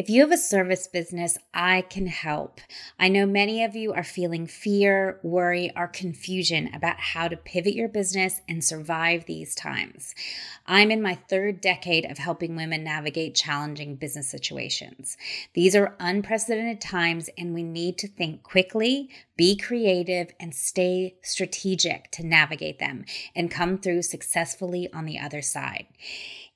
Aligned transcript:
If 0.00 0.08
you 0.08 0.22
have 0.22 0.32
a 0.32 0.38
service 0.38 0.86
business, 0.86 1.36
I 1.52 1.82
can 1.82 2.06
help. 2.06 2.62
I 2.98 3.08
know 3.08 3.26
many 3.26 3.62
of 3.62 3.76
you 3.76 3.92
are 3.92 4.02
feeling 4.02 4.46
fear, 4.46 5.20
worry, 5.22 5.70
or 5.76 5.88
confusion 5.88 6.70
about 6.72 6.98
how 6.98 7.28
to 7.28 7.36
pivot 7.36 7.74
your 7.74 7.86
business 7.86 8.40
and 8.48 8.64
survive 8.64 9.26
these 9.26 9.54
times. 9.54 10.14
I'm 10.64 10.90
in 10.90 11.02
my 11.02 11.16
third 11.16 11.60
decade 11.60 12.10
of 12.10 12.16
helping 12.16 12.56
women 12.56 12.82
navigate 12.82 13.34
challenging 13.34 13.96
business 13.96 14.30
situations. 14.30 15.18
These 15.52 15.76
are 15.76 15.96
unprecedented 16.00 16.80
times, 16.80 17.28
and 17.36 17.52
we 17.52 17.62
need 17.62 17.98
to 17.98 18.08
think 18.08 18.42
quickly, 18.42 19.10
be 19.36 19.54
creative, 19.54 20.32
and 20.40 20.54
stay 20.54 21.16
strategic 21.20 22.10
to 22.12 22.26
navigate 22.26 22.78
them 22.78 23.04
and 23.36 23.50
come 23.50 23.76
through 23.76 24.00
successfully 24.00 24.90
on 24.94 25.04
the 25.04 25.18
other 25.18 25.42
side. 25.42 25.88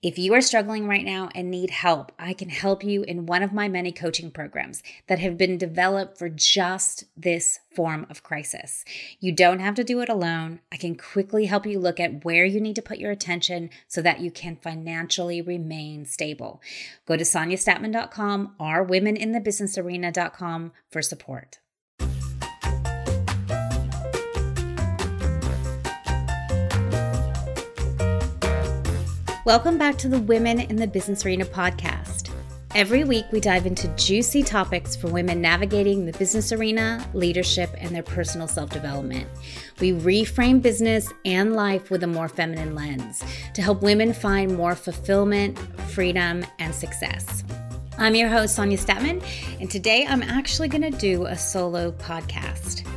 If 0.05 0.19
you 0.19 0.35
are 0.35 0.43
struggling 0.43 0.87
right 0.87 1.03
now 1.03 1.31
and 1.35 1.51
need 1.51 1.71
help, 1.71 2.13
I 2.19 2.35
can 2.35 2.51
help 2.51 2.85
you 2.85 3.05
in 3.05 3.25
one 3.25 3.43
of 3.43 3.55
my 3.55 3.69
many 3.69 3.91
coaching 3.91 4.31
programs 4.31 4.83
that 5.07 5.19
have 5.21 5.39
been 5.39 5.57
developed 5.57 6.19
for 6.19 6.29
just 6.29 7.05
this 7.17 7.61
form 7.75 8.07
of 8.11 8.23
crisis. 8.23 8.85
You 9.19 9.33
don't 9.33 9.61
have 9.61 9.75
to 9.77 9.83
do 9.83 10.01
it 10.01 10.11
alone. 10.11 10.61
I 10.71 10.77
can 10.77 10.95
quickly 10.95 11.47
help 11.47 11.65
you 11.65 11.79
look 11.79 11.99
at 11.99 12.23
where 12.23 12.45
you 12.45 12.61
need 12.61 12.77
to 12.77 12.83
put 12.83 12.99
your 12.99 13.13
attention 13.13 13.71
so 13.89 14.03
that 14.03 14.21
you 14.21 14.31
can 14.31 14.57
financially 14.57 15.41
remain 15.41 16.05
stable. 16.05 16.61
Go 17.07 17.17
to 17.17 17.25
sonyastattmann.com 17.25 18.57
or 18.61 18.87
womeninthebusinessarena.com 18.87 20.73
for 20.91 21.01
support. 21.01 21.61
Welcome 29.45 29.77
back 29.77 29.99
to 29.99 30.09
the 30.09 30.21
Women 30.21 30.59
in 30.59 30.77
the 30.77 30.87
Business 30.87 31.27
Arena 31.27 31.45
podcast. 31.45 32.31
Every 32.75 33.05
week, 33.05 33.27
we 33.31 33.41
dive 33.41 33.67
into 33.67 33.89
juicy 33.89 34.43
topics 34.43 34.97
for 34.97 35.09
women 35.09 35.43
navigating 35.43 36.07
the 36.07 36.17
business 36.17 36.51
arena, 36.51 37.07
leadership, 37.13 37.69
and 37.77 37.95
their 37.95 38.03
personal 38.03 38.49
self 38.49 38.71
development. 38.71 39.29
We 39.81 39.93
reframe 39.93 40.63
business 40.63 41.13
and 41.27 41.53
life 41.53 41.91
with 41.91 42.03
a 42.05 42.07
more 42.07 42.27
feminine 42.27 42.75
lens 42.75 43.23
to 43.53 43.61
help 43.61 43.83
women 43.83 44.15
find 44.15 44.57
more 44.57 44.75
fulfillment, 44.75 45.59
freedom, 45.91 46.47
and 46.59 46.75
success. 46.75 47.45
I'm 47.99 48.15
your 48.15 48.31
host, 48.31 48.57
Sonya 48.57 48.79
Stattmann, 48.79 49.23
and 49.61 49.71
today 49.71 50.07
I'm 50.09 50.23
actually 50.23 50.69
going 50.69 50.91
to 50.91 50.99
do 50.99 51.27
a 51.27 51.37
solo 51.37 51.93
podcast. 51.93 52.89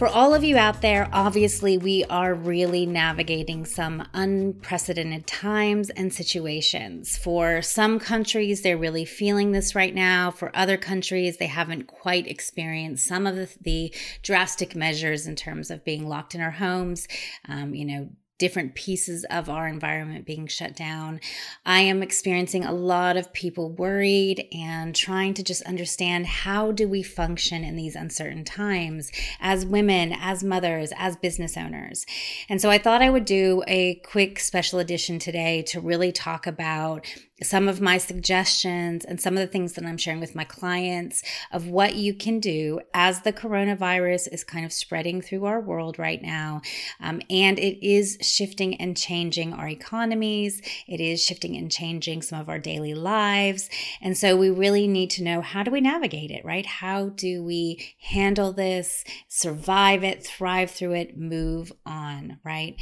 For 0.00 0.08
all 0.08 0.32
of 0.32 0.42
you 0.42 0.56
out 0.56 0.80
there, 0.80 1.10
obviously, 1.12 1.76
we 1.76 2.06
are 2.06 2.32
really 2.32 2.86
navigating 2.86 3.66
some 3.66 4.08
unprecedented 4.14 5.26
times 5.26 5.90
and 5.90 6.10
situations. 6.10 7.18
For 7.18 7.60
some 7.60 7.98
countries, 8.00 8.62
they're 8.62 8.78
really 8.78 9.04
feeling 9.04 9.52
this 9.52 9.74
right 9.74 9.94
now. 9.94 10.30
For 10.30 10.50
other 10.56 10.78
countries, 10.78 11.36
they 11.36 11.48
haven't 11.48 11.86
quite 11.86 12.26
experienced 12.26 13.06
some 13.06 13.26
of 13.26 13.36
the, 13.36 13.50
the 13.60 13.94
drastic 14.22 14.74
measures 14.74 15.26
in 15.26 15.36
terms 15.36 15.70
of 15.70 15.84
being 15.84 16.08
locked 16.08 16.34
in 16.34 16.40
our 16.40 16.52
homes, 16.52 17.06
um, 17.46 17.74
you 17.74 17.84
know, 17.84 18.08
different 18.40 18.74
pieces 18.74 19.24
of 19.30 19.48
our 19.48 19.68
environment 19.68 20.24
being 20.26 20.48
shut 20.48 20.74
down. 20.74 21.20
I 21.64 21.82
am 21.82 22.02
experiencing 22.02 22.64
a 22.64 22.72
lot 22.72 23.16
of 23.16 23.32
people 23.32 23.70
worried 23.70 24.48
and 24.52 24.96
trying 24.96 25.34
to 25.34 25.44
just 25.44 25.62
understand 25.62 26.26
how 26.26 26.72
do 26.72 26.88
we 26.88 27.04
function 27.04 27.62
in 27.62 27.76
these 27.76 27.94
uncertain 27.94 28.44
times 28.44 29.12
as 29.40 29.64
women, 29.64 30.12
as 30.18 30.42
mothers, 30.42 30.92
as 30.96 31.16
business 31.16 31.56
owners. 31.56 32.06
And 32.48 32.60
so 32.60 32.70
I 32.70 32.78
thought 32.78 33.02
I 33.02 33.10
would 33.10 33.26
do 33.26 33.62
a 33.68 33.96
quick 33.96 34.40
special 34.40 34.78
edition 34.78 35.18
today 35.18 35.62
to 35.68 35.80
really 35.80 36.10
talk 36.10 36.46
about 36.46 37.06
some 37.42 37.68
of 37.68 37.80
my 37.80 37.98
suggestions 37.98 39.04
and 39.04 39.20
some 39.20 39.34
of 39.34 39.40
the 39.40 39.46
things 39.46 39.72
that 39.74 39.84
I'm 39.84 39.96
sharing 39.96 40.20
with 40.20 40.34
my 40.34 40.44
clients 40.44 41.22
of 41.52 41.68
what 41.68 41.94
you 41.94 42.14
can 42.14 42.40
do 42.40 42.80
as 42.92 43.22
the 43.22 43.32
coronavirus 43.32 44.28
is 44.32 44.44
kind 44.44 44.64
of 44.64 44.72
spreading 44.72 45.20
through 45.20 45.46
our 45.46 45.60
world 45.60 45.98
right 45.98 46.20
now. 46.22 46.60
Um, 47.00 47.22
and 47.30 47.58
it 47.58 47.84
is 47.86 48.18
shifting 48.20 48.74
and 48.76 48.96
changing 48.96 49.52
our 49.52 49.68
economies, 49.68 50.60
it 50.86 51.00
is 51.00 51.22
shifting 51.24 51.56
and 51.56 51.70
changing 51.70 52.22
some 52.22 52.40
of 52.40 52.48
our 52.48 52.58
daily 52.58 52.94
lives. 52.94 53.68
And 54.00 54.16
so 54.16 54.36
we 54.36 54.50
really 54.50 54.86
need 54.86 55.10
to 55.10 55.22
know 55.22 55.40
how 55.40 55.62
do 55.62 55.70
we 55.70 55.80
navigate 55.80 56.30
it, 56.30 56.44
right? 56.44 56.66
How 56.66 57.08
do 57.08 57.42
we 57.42 57.94
handle 58.00 58.52
this, 58.52 59.04
survive 59.28 60.04
it, 60.04 60.24
thrive 60.24 60.70
through 60.70 60.94
it, 60.94 61.16
move 61.16 61.72
on, 61.86 62.38
right? 62.44 62.76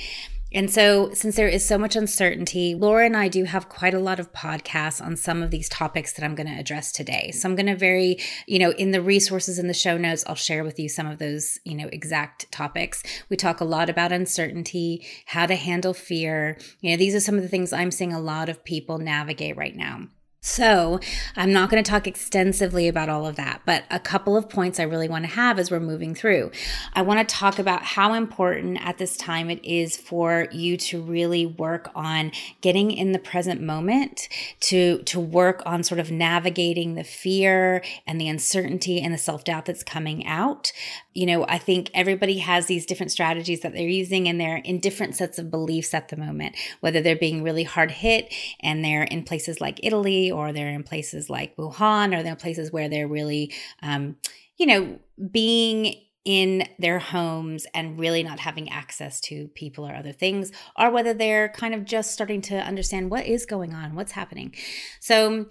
And 0.51 0.71
so, 0.71 1.13
since 1.13 1.37
there 1.37 1.49
is 1.49 1.65
so 1.65 1.77
much 1.77 1.95
uncertainty, 1.95 2.75
Laura 2.75 3.05
and 3.05 3.17
I 3.17 3.29
do 3.29 3.45
have 3.45 3.69
quite 3.69 3.93
a 3.93 3.99
lot 3.99 4.19
of 4.19 4.33
podcasts 4.33 5.05
on 5.05 5.15
some 5.17 5.43
of 5.43 5.51
these 5.51 5.69
topics 5.69 6.15
that 6.15 6.25
I'm 6.25 6.35
going 6.35 6.47
to 6.47 6.59
address 6.59 6.91
today. 6.91 7.33
So, 7.33 7.49
I'm 7.49 7.55
going 7.55 7.67
to 7.67 7.77
very, 7.77 8.19
you 8.47 8.59
know, 8.59 8.71
in 8.71 8.93
the 8.93 9.03
resources 9.03 9.59
in 9.59 9.69
the 9.69 9.75
show 9.75 9.99
notes, 9.99 10.25
I'll 10.27 10.35
share 10.35 10.65
with 10.65 10.79
you 10.79 10.89
some 10.89 11.07
of 11.07 11.19
those, 11.19 11.59
you 11.65 11.75
know, 11.75 11.91
exact 11.93 12.51
topics. 12.51 13.03
We 13.29 13.37
talk 13.37 13.61
a 13.61 13.65
lot 13.65 13.91
about 13.91 14.11
uncertainty, 14.11 15.07
how 15.27 15.45
to 15.45 15.55
handle 15.55 15.93
fear. 15.93 16.57
You 16.81 16.93
know, 16.93 16.97
these 16.97 17.15
are 17.15 17.21
some 17.21 17.37
of 17.37 17.43
the 17.43 17.49
things 17.49 17.73
I'm 17.73 17.91
seeing 17.91 18.15
a 18.15 18.21
lot 18.21 18.49
of 18.49 18.65
people 18.65 18.97
navigate 18.97 19.57
right 19.57 19.77
now. 19.77 20.09
So, 20.49 20.99
I'm 21.37 21.53
not 21.53 21.69
going 21.69 21.85
to 21.85 21.89
talk 21.89 22.07
extensively 22.07 22.89
about 22.89 23.11
all 23.11 23.27
of 23.27 23.37
that, 23.37 23.61
but 23.67 23.85
a 23.91 24.01
couple 24.01 24.35
of 24.35 24.49
points 24.49 24.81
I 24.81 24.85
really 24.85 25.07
want 25.07 25.27
to 25.27 25.31
have 25.31 25.59
as 25.59 25.71
we're 25.71 25.79
moving 25.79 26.15
through. 26.15 26.51
I 26.95 27.03
want 27.03 27.21
to 27.21 27.35
talk 27.35 27.59
about 27.59 27.83
how 27.83 28.15
important 28.15 28.79
at 28.81 28.97
this 28.97 29.17
time 29.19 29.51
it 29.51 29.63
is 29.63 29.99
for 29.99 30.49
you 30.51 30.79
to 30.79 31.03
really 31.03 31.45
work 31.45 31.91
on 31.95 32.33
getting 32.63 32.91
in 32.91 33.13
the 33.13 33.19
present 33.19 33.61
moment, 33.61 34.29
to 34.61 35.03
to 35.03 35.21
work 35.21 35.63
on 35.67 35.83
sort 35.83 36.01
of 36.01 36.11
navigating 36.11 36.95
the 36.95 37.05
fear 37.05 37.83
and 38.07 38.19
the 38.19 38.29
uncertainty 38.29 39.03
and 39.03 39.13
the 39.13 39.19
self-doubt 39.19 39.67
that's 39.67 39.85
coming 39.85 40.27
out. 40.27 40.73
You 41.19 41.27
know, 41.27 41.45
I 41.49 41.59
think 41.59 41.91
everybody 41.95 42.39
has 42.39 42.67
these 42.67 42.87
different 42.87 43.11
strategies 43.11 43.63
that 43.63 43.73
they're 43.73 43.89
using 43.89 44.29
and 44.29 44.41
they're 44.41 44.59
in 44.59 44.79
different 44.79 45.17
sets 45.17 45.37
of 45.37 45.51
beliefs 45.51 45.93
at 45.93 46.11
the 46.11 46.17
moment, 46.17 46.55
whether 46.79 47.03
they're 47.03 47.17
being 47.17 47.43
really 47.43 47.65
hard 47.65 47.91
hit 47.91 48.33
and 48.61 48.85
they're 48.85 49.03
in 49.03 49.25
places 49.25 49.61
like 49.61 49.81
Italy 49.83 50.31
or 50.31 50.53
they're 50.53 50.69
in 50.69 50.85
places 50.85 51.29
like 51.29 51.57
Wuhan, 51.57 52.17
or 52.17 52.23
they're 52.23 52.37
places 52.37 52.71
where 52.71 52.89
they're 52.89 53.09
really, 53.09 53.53
um, 53.83 54.15
you 54.59 54.67
know, 54.67 55.01
being 55.33 55.97
in 56.25 56.69
their 56.79 57.01
homes 57.01 57.67
and 57.75 57.99
really 57.99 58.23
not 58.23 58.39
having 58.39 58.69
access 58.69 59.21
to 59.23 59.49
people 59.57 59.89
or 59.89 59.97
other 59.97 60.13
things, 60.13 60.53
or 60.79 60.89
whether 60.89 61.15
they're 61.15 61.49
kind 61.49 61.75
of 61.75 61.85
just 61.85 62.13
starting 62.13 62.43
to 62.43 62.55
understand 62.55 63.11
what 63.11 63.27
is 63.27 63.45
going 63.45 63.75
on, 63.75 63.97
what's 63.97 64.13
happening. 64.13 64.55
So, 65.01 65.47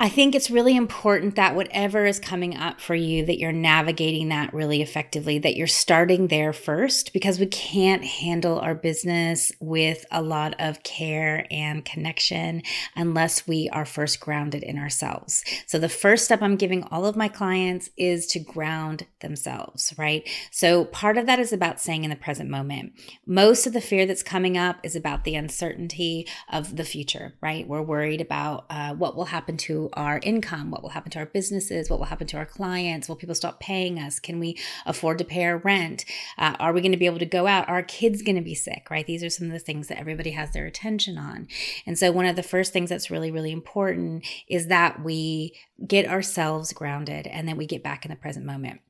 I 0.00 0.08
think 0.08 0.36
it's 0.36 0.48
really 0.48 0.76
important 0.76 1.34
that 1.34 1.56
whatever 1.56 2.06
is 2.06 2.20
coming 2.20 2.56
up 2.56 2.80
for 2.80 2.94
you, 2.94 3.26
that 3.26 3.40
you're 3.40 3.50
navigating 3.50 4.28
that 4.28 4.54
really 4.54 4.80
effectively, 4.80 5.40
that 5.40 5.56
you're 5.56 5.66
starting 5.66 6.28
there 6.28 6.52
first, 6.52 7.12
because 7.12 7.40
we 7.40 7.46
can't 7.46 8.04
handle 8.04 8.60
our 8.60 8.76
business 8.76 9.50
with 9.58 10.06
a 10.12 10.22
lot 10.22 10.54
of 10.60 10.84
care 10.84 11.48
and 11.50 11.84
connection 11.84 12.62
unless 12.94 13.48
we 13.48 13.68
are 13.70 13.84
first 13.84 14.20
grounded 14.20 14.62
in 14.62 14.78
ourselves. 14.78 15.42
So 15.66 15.80
the 15.80 15.88
first 15.88 16.26
step 16.26 16.42
I'm 16.42 16.54
giving 16.54 16.84
all 16.84 17.04
of 17.04 17.16
my 17.16 17.26
clients 17.26 17.90
is 17.96 18.28
to 18.28 18.38
ground 18.38 19.04
themselves, 19.20 19.92
right? 19.98 20.28
So 20.52 20.84
part 20.84 21.18
of 21.18 21.26
that 21.26 21.40
is 21.40 21.52
about 21.52 21.80
staying 21.80 22.04
in 22.04 22.10
the 22.10 22.14
present 22.16 22.48
moment. 22.48 22.92
Most 23.26 23.66
of 23.66 23.72
the 23.72 23.80
fear 23.80 24.06
that's 24.06 24.22
coming 24.22 24.56
up 24.56 24.76
is 24.84 24.94
about 24.94 25.24
the 25.24 25.34
uncertainty 25.34 26.28
of 26.52 26.76
the 26.76 26.84
future, 26.84 27.34
right? 27.40 27.66
We're 27.66 27.82
worried 27.82 28.20
about 28.20 28.66
uh, 28.70 28.94
what 28.94 29.16
will 29.16 29.24
happen 29.24 29.56
to 29.56 29.87
our 29.94 30.20
income? 30.22 30.70
What 30.70 30.82
will 30.82 30.90
happen 30.90 31.10
to 31.12 31.18
our 31.18 31.26
businesses? 31.26 31.88
What 31.88 31.98
will 31.98 32.06
happen 32.06 32.26
to 32.28 32.36
our 32.36 32.46
clients? 32.46 33.08
Will 33.08 33.16
people 33.16 33.34
stop 33.34 33.60
paying 33.60 33.98
us? 33.98 34.18
Can 34.20 34.38
we 34.38 34.58
afford 34.86 35.18
to 35.18 35.24
pay 35.24 35.44
our 35.44 35.58
rent? 35.58 36.04
Uh, 36.36 36.54
are 36.58 36.72
we 36.72 36.80
going 36.80 36.92
to 36.92 36.98
be 36.98 37.06
able 37.06 37.18
to 37.18 37.26
go 37.26 37.46
out? 37.46 37.68
Are 37.68 37.76
our 37.76 37.82
kids 37.82 38.22
going 38.22 38.36
to 38.36 38.42
be 38.42 38.54
sick, 38.54 38.88
right? 38.90 39.06
These 39.06 39.22
are 39.22 39.30
some 39.30 39.46
of 39.46 39.52
the 39.52 39.58
things 39.58 39.88
that 39.88 39.98
everybody 39.98 40.30
has 40.30 40.50
their 40.52 40.66
attention 40.66 41.16
on. 41.16 41.48
And 41.86 41.98
so, 41.98 42.12
one 42.12 42.26
of 42.26 42.36
the 42.36 42.42
first 42.42 42.72
things 42.72 42.90
that's 42.90 43.10
really, 43.10 43.30
really 43.30 43.52
important 43.52 44.26
is 44.48 44.66
that 44.66 45.02
we 45.02 45.54
get 45.86 46.06
ourselves 46.06 46.72
grounded 46.72 47.26
and 47.26 47.46
then 47.46 47.56
we 47.56 47.66
get 47.66 47.82
back 47.82 48.04
in 48.04 48.10
the 48.10 48.16
present 48.16 48.44
moment. 48.44 48.80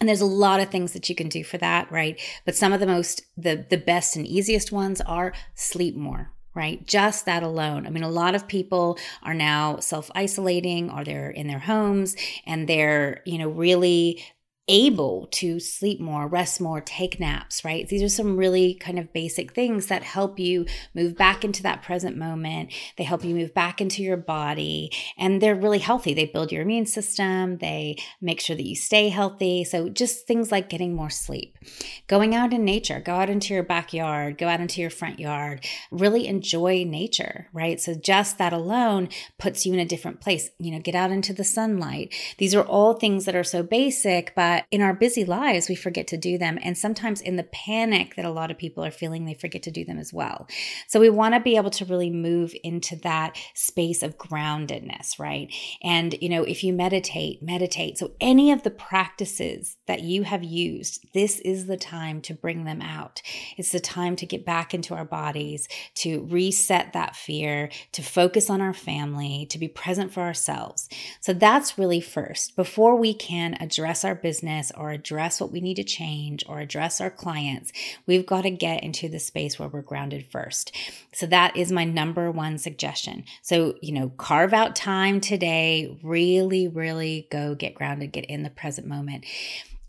And 0.00 0.08
there's 0.08 0.22
a 0.22 0.26
lot 0.26 0.60
of 0.60 0.70
things 0.70 0.92
that 0.94 1.08
you 1.08 1.14
can 1.14 1.28
do 1.28 1.44
for 1.44 1.58
that, 1.58 1.92
right? 1.92 2.18
But 2.46 2.56
some 2.56 2.72
of 2.72 2.80
the 2.80 2.86
most 2.86 3.22
the 3.36 3.66
the 3.68 3.76
best 3.76 4.16
and 4.16 4.26
easiest 4.26 4.72
ones 4.72 5.00
are 5.02 5.34
sleep 5.54 5.94
more, 5.94 6.32
right? 6.54 6.84
Just 6.86 7.26
that 7.26 7.42
alone. 7.42 7.86
I 7.86 7.90
mean, 7.90 8.02
a 8.02 8.10
lot 8.10 8.34
of 8.34 8.48
people 8.48 8.98
are 9.22 9.34
now 9.34 9.78
self 9.78 10.10
isolating 10.14 10.90
or 10.90 11.04
they're 11.04 11.30
in 11.30 11.46
their 11.46 11.60
homes 11.60 12.16
and 12.46 12.68
they're, 12.68 13.22
you 13.24 13.38
know, 13.38 13.48
really 13.48 14.22
able 14.70 15.26
to 15.32 15.58
sleep 15.58 16.00
more, 16.00 16.28
rest 16.28 16.60
more, 16.60 16.80
take 16.80 17.18
naps, 17.18 17.64
right? 17.64 17.88
These 17.88 18.04
are 18.04 18.08
some 18.08 18.36
really 18.36 18.74
kind 18.74 19.00
of 19.00 19.12
basic 19.12 19.52
things 19.52 19.86
that 19.86 20.04
help 20.04 20.38
you 20.38 20.64
move 20.94 21.16
back 21.16 21.44
into 21.44 21.64
that 21.64 21.82
present 21.82 22.16
moment. 22.16 22.72
They 22.96 23.02
help 23.02 23.24
you 23.24 23.34
move 23.34 23.52
back 23.52 23.80
into 23.80 24.00
your 24.00 24.16
body 24.16 24.92
and 25.18 25.42
they're 25.42 25.56
really 25.56 25.80
healthy. 25.80 26.14
They 26.14 26.26
build 26.26 26.52
your 26.52 26.62
immune 26.62 26.86
system, 26.86 27.58
they 27.58 27.96
make 28.20 28.40
sure 28.40 28.54
that 28.54 28.64
you 28.64 28.76
stay 28.76 29.08
healthy. 29.08 29.64
So, 29.64 29.88
just 29.88 30.28
things 30.28 30.52
like 30.52 30.68
getting 30.68 30.94
more 30.94 31.10
sleep, 31.10 31.58
going 32.06 32.36
out 32.36 32.52
in 32.52 32.64
nature, 32.64 33.00
go 33.00 33.16
out 33.16 33.28
into 33.28 33.52
your 33.52 33.64
backyard, 33.64 34.38
go 34.38 34.46
out 34.46 34.60
into 34.60 34.80
your 34.80 34.90
front 34.90 35.18
yard, 35.18 35.66
really 35.90 36.28
enjoy 36.28 36.84
nature, 36.84 37.48
right? 37.52 37.80
So, 37.80 37.94
just 37.94 38.38
that 38.38 38.52
alone 38.52 39.08
puts 39.36 39.66
you 39.66 39.72
in 39.72 39.80
a 39.80 39.84
different 39.84 40.20
place. 40.20 40.48
You 40.60 40.70
know, 40.70 40.80
get 40.80 40.94
out 40.94 41.10
into 41.10 41.32
the 41.32 41.42
sunlight. 41.42 42.14
These 42.38 42.54
are 42.54 42.62
all 42.62 42.94
things 42.94 43.24
that 43.24 43.34
are 43.34 43.42
so 43.42 43.64
basic, 43.64 44.32
but 44.36 44.59
in 44.70 44.82
our 44.82 44.94
busy 44.94 45.24
lives, 45.24 45.68
we 45.68 45.74
forget 45.74 46.06
to 46.08 46.16
do 46.16 46.38
them. 46.38 46.58
And 46.62 46.76
sometimes 46.76 47.20
in 47.20 47.36
the 47.36 47.44
panic 47.44 48.16
that 48.16 48.24
a 48.24 48.30
lot 48.30 48.50
of 48.50 48.58
people 48.58 48.84
are 48.84 48.90
feeling, 48.90 49.24
they 49.24 49.34
forget 49.34 49.62
to 49.64 49.70
do 49.70 49.84
them 49.84 49.98
as 49.98 50.12
well. 50.12 50.46
So 50.88 51.00
we 51.00 51.10
want 51.10 51.34
to 51.34 51.40
be 51.40 51.56
able 51.56 51.70
to 51.70 51.84
really 51.84 52.10
move 52.10 52.54
into 52.62 52.96
that 52.96 53.36
space 53.54 54.02
of 54.02 54.18
groundedness, 54.18 55.18
right? 55.18 55.52
And, 55.82 56.14
you 56.20 56.28
know, 56.28 56.42
if 56.42 56.64
you 56.64 56.72
meditate, 56.72 57.42
meditate. 57.42 57.98
So 57.98 58.12
any 58.20 58.52
of 58.52 58.62
the 58.62 58.70
practices 58.70 59.76
that 59.86 60.02
you 60.02 60.24
have 60.24 60.44
used, 60.44 61.06
this 61.14 61.38
is 61.40 61.66
the 61.66 61.76
time 61.76 62.20
to 62.22 62.34
bring 62.34 62.64
them 62.64 62.82
out. 62.82 63.22
It's 63.56 63.72
the 63.72 63.80
time 63.80 64.16
to 64.16 64.26
get 64.26 64.44
back 64.44 64.74
into 64.74 64.94
our 64.94 65.04
bodies, 65.04 65.68
to 65.96 66.26
reset 66.30 66.92
that 66.92 67.16
fear, 67.16 67.70
to 67.92 68.02
focus 68.02 68.50
on 68.50 68.60
our 68.60 68.74
family, 68.74 69.46
to 69.50 69.58
be 69.58 69.68
present 69.68 70.12
for 70.12 70.22
ourselves. 70.22 70.88
So 71.20 71.32
that's 71.32 71.78
really 71.78 72.00
first 72.00 72.56
before 72.56 72.96
we 72.96 73.14
can 73.14 73.56
address 73.60 74.04
our 74.04 74.14
business 74.14 74.49
business 74.50 74.72
or 74.76 74.90
address 74.90 75.40
what 75.40 75.52
we 75.52 75.60
need 75.60 75.74
to 75.74 75.84
change 75.84 76.44
or 76.48 76.60
address 76.60 77.00
our 77.00 77.10
clients, 77.10 77.72
we've 78.06 78.26
got 78.26 78.42
to 78.42 78.50
get 78.50 78.82
into 78.82 79.08
the 79.08 79.18
space 79.18 79.58
where 79.58 79.68
we're 79.68 79.82
grounded 79.82 80.26
first. 80.30 80.74
So 81.12 81.26
that 81.26 81.56
is 81.56 81.72
my 81.72 81.84
number 81.84 82.30
one 82.30 82.58
suggestion. 82.58 83.24
So, 83.42 83.74
you 83.80 83.92
know, 83.92 84.10
carve 84.16 84.52
out 84.52 84.76
time 84.76 85.20
today, 85.20 85.98
really, 86.02 86.68
really 86.68 87.28
go 87.30 87.54
get 87.54 87.74
grounded, 87.74 88.12
get 88.12 88.24
in 88.26 88.42
the 88.42 88.50
present 88.50 88.86
moment. 88.86 89.24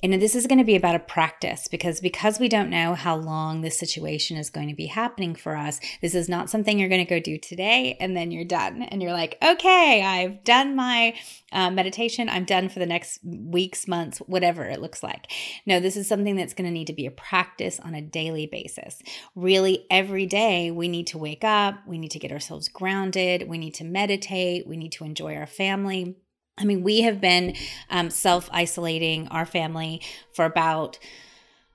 And 0.03 0.13
this 0.13 0.35
is 0.35 0.47
going 0.47 0.57
to 0.57 0.63
be 0.63 0.75
about 0.75 0.95
a 0.95 0.99
practice 0.99 1.67
because 1.67 2.01
because 2.01 2.39
we 2.39 2.49
don't 2.49 2.71
know 2.71 2.95
how 2.95 3.15
long 3.15 3.61
this 3.61 3.77
situation 3.77 4.35
is 4.35 4.49
going 4.49 4.67
to 4.67 4.75
be 4.75 4.87
happening 4.87 5.35
for 5.35 5.55
us. 5.55 5.79
This 6.01 6.15
is 6.15 6.27
not 6.27 6.49
something 6.49 6.79
you're 6.79 6.89
going 6.89 7.05
to 7.05 7.09
go 7.09 7.19
do 7.19 7.37
today 7.37 7.97
and 7.99 8.17
then 8.17 8.31
you're 8.31 8.43
done 8.43 8.81
and 8.81 9.01
you're 9.01 9.13
like, 9.13 9.37
okay, 9.43 10.01
I've 10.03 10.43
done 10.43 10.75
my 10.75 11.13
uh, 11.51 11.69
meditation. 11.69 12.29
I'm 12.29 12.45
done 12.45 12.67
for 12.67 12.79
the 12.79 12.85
next 12.87 13.19
weeks, 13.23 13.87
months, 13.87 14.17
whatever 14.19 14.65
it 14.65 14.81
looks 14.81 15.03
like. 15.03 15.31
No, 15.67 15.79
this 15.79 15.95
is 15.95 16.07
something 16.07 16.35
that's 16.35 16.55
going 16.55 16.67
to 16.67 16.73
need 16.73 16.87
to 16.87 16.93
be 16.93 17.05
a 17.05 17.11
practice 17.11 17.79
on 17.79 17.93
a 17.93 18.01
daily 18.01 18.47
basis. 18.47 19.01
Really, 19.35 19.85
every 19.91 20.25
day 20.25 20.71
we 20.71 20.87
need 20.87 21.07
to 21.07 21.19
wake 21.19 21.43
up. 21.43 21.75
We 21.85 21.99
need 21.99 22.11
to 22.11 22.19
get 22.19 22.31
ourselves 22.31 22.69
grounded. 22.69 23.47
We 23.47 23.59
need 23.59 23.75
to 23.75 23.83
meditate. 23.83 24.65
We 24.65 24.77
need 24.77 24.93
to 24.93 25.03
enjoy 25.03 25.35
our 25.35 25.47
family 25.47 26.15
I 26.61 26.65
mean, 26.65 26.83
we 26.83 27.01
have 27.01 27.19
been 27.19 27.55
um, 27.89 28.09
self 28.09 28.49
isolating 28.53 29.27
our 29.29 29.45
family 29.45 30.01
for 30.31 30.45
about 30.45 30.99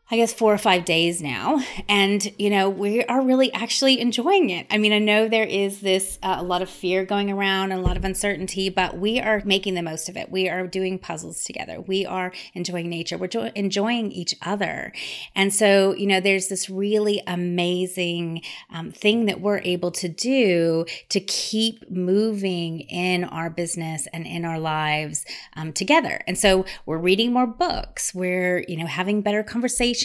I 0.08 0.14
guess, 0.14 0.32
four 0.32 0.54
or 0.54 0.58
five 0.58 0.84
days 0.84 1.20
now. 1.20 1.60
And, 1.88 2.32
you 2.38 2.48
know, 2.48 2.70
we 2.70 3.02
are 3.06 3.20
really 3.20 3.52
actually 3.52 3.98
enjoying 4.00 4.50
it. 4.50 4.64
I 4.70 4.78
mean, 4.78 4.92
I 4.92 5.00
know 5.00 5.28
there 5.28 5.42
is 5.42 5.80
this, 5.80 6.20
uh, 6.22 6.36
a 6.38 6.44
lot 6.44 6.62
of 6.62 6.70
fear 6.70 7.04
going 7.04 7.28
around 7.28 7.72
and 7.72 7.80
a 7.80 7.84
lot 7.84 7.96
of 7.96 8.04
uncertainty, 8.04 8.68
but 8.68 8.96
we 8.96 9.18
are 9.18 9.42
making 9.44 9.74
the 9.74 9.82
most 9.82 10.08
of 10.08 10.16
it. 10.16 10.30
We 10.30 10.48
are 10.48 10.68
doing 10.68 11.00
puzzles 11.00 11.42
together. 11.42 11.80
We 11.80 12.06
are 12.06 12.32
enjoying 12.54 12.88
nature. 12.88 13.18
We're 13.18 13.26
jo- 13.26 13.50
enjoying 13.56 14.12
each 14.12 14.36
other. 14.42 14.92
And 15.34 15.52
so, 15.52 15.92
you 15.96 16.06
know, 16.06 16.20
there's 16.20 16.46
this 16.46 16.70
really 16.70 17.20
amazing 17.26 18.42
um, 18.70 18.92
thing 18.92 19.24
that 19.24 19.40
we're 19.40 19.58
able 19.64 19.90
to 19.90 20.08
do 20.08 20.84
to 21.08 21.18
keep 21.18 21.90
moving 21.90 22.82
in 22.82 23.24
our 23.24 23.50
business 23.50 24.06
and 24.12 24.24
in 24.24 24.44
our 24.44 24.60
lives 24.60 25.24
um, 25.56 25.72
together. 25.72 26.22
And 26.28 26.38
so 26.38 26.64
we're 26.86 26.96
reading 26.98 27.32
more 27.32 27.48
books. 27.48 28.14
We're, 28.14 28.64
you 28.68 28.76
know, 28.76 28.86
having 28.86 29.20
better 29.20 29.42
conversations 29.42 29.95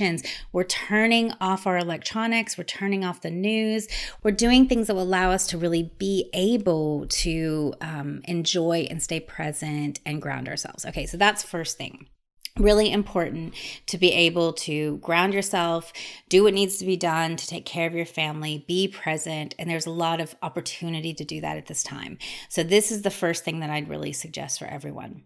We're 0.51 0.63
turning 0.63 1.33
off 1.41 1.67
our 1.67 1.77
electronics, 1.77 2.57
we're 2.57 2.63
turning 2.63 3.03
off 3.03 3.21
the 3.21 3.31
news, 3.31 3.88
we're 4.23 4.31
doing 4.31 4.67
things 4.67 4.88
that 4.88 4.95
will 4.95 5.03
allow 5.03 5.31
us 5.31 5.47
to 5.47 5.57
really 5.57 5.91
be 5.97 6.29
able 6.33 7.07
to 7.07 7.73
um, 7.81 8.21
enjoy 8.25 8.88
and 8.89 9.01
stay 9.01 9.19
present 9.19 9.99
and 10.05 10.21
ground 10.21 10.47
ourselves. 10.47 10.85
Okay, 10.85 11.05
so 11.05 11.17
that's 11.17 11.43
first 11.43 11.77
thing 11.77 12.07
really 12.57 12.91
important 12.91 13.53
to 13.88 13.97
be 13.97 14.11
able 14.11 14.53
to 14.53 14.97
ground 14.97 15.33
yourself, 15.33 15.93
do 16.29 16.43
what 16.43 16.53
needs 16.53 16.77
to 16.77 16.85
be 16.85 16.97
done 16.97 17.35
to 17.38 17.47
take 17.47 17.65
care 17.65 17.88
of 17.88 17.95
your 17.95 18.05
family, 18.05 18.65
be 18.67 18.88
present. 18.88 19.55
And 19.57 19.69
there's 19.69 19.85
a 19.85 19.91
lot 19.91 20.19
of 20.19 20.35
opportunity 20.41 21.13
to 21.13 21.23
do 21.23 21.41
that 21.41 21.57
at 21.57 21.67
this 21.67 21.83
time. 21.83 22.17
So, 22.49 22.63
this 22.63 22.91
is 22.91 23.03
the 23.03 23.09
first 23.09 23.43
thing 23.43 23.59
that 23.61 23.69
I'd 23.69 23.89
really 23.89 24.13
suggest 24.13 24.59
for 24.59 24.65
everyone. 24.65 25.23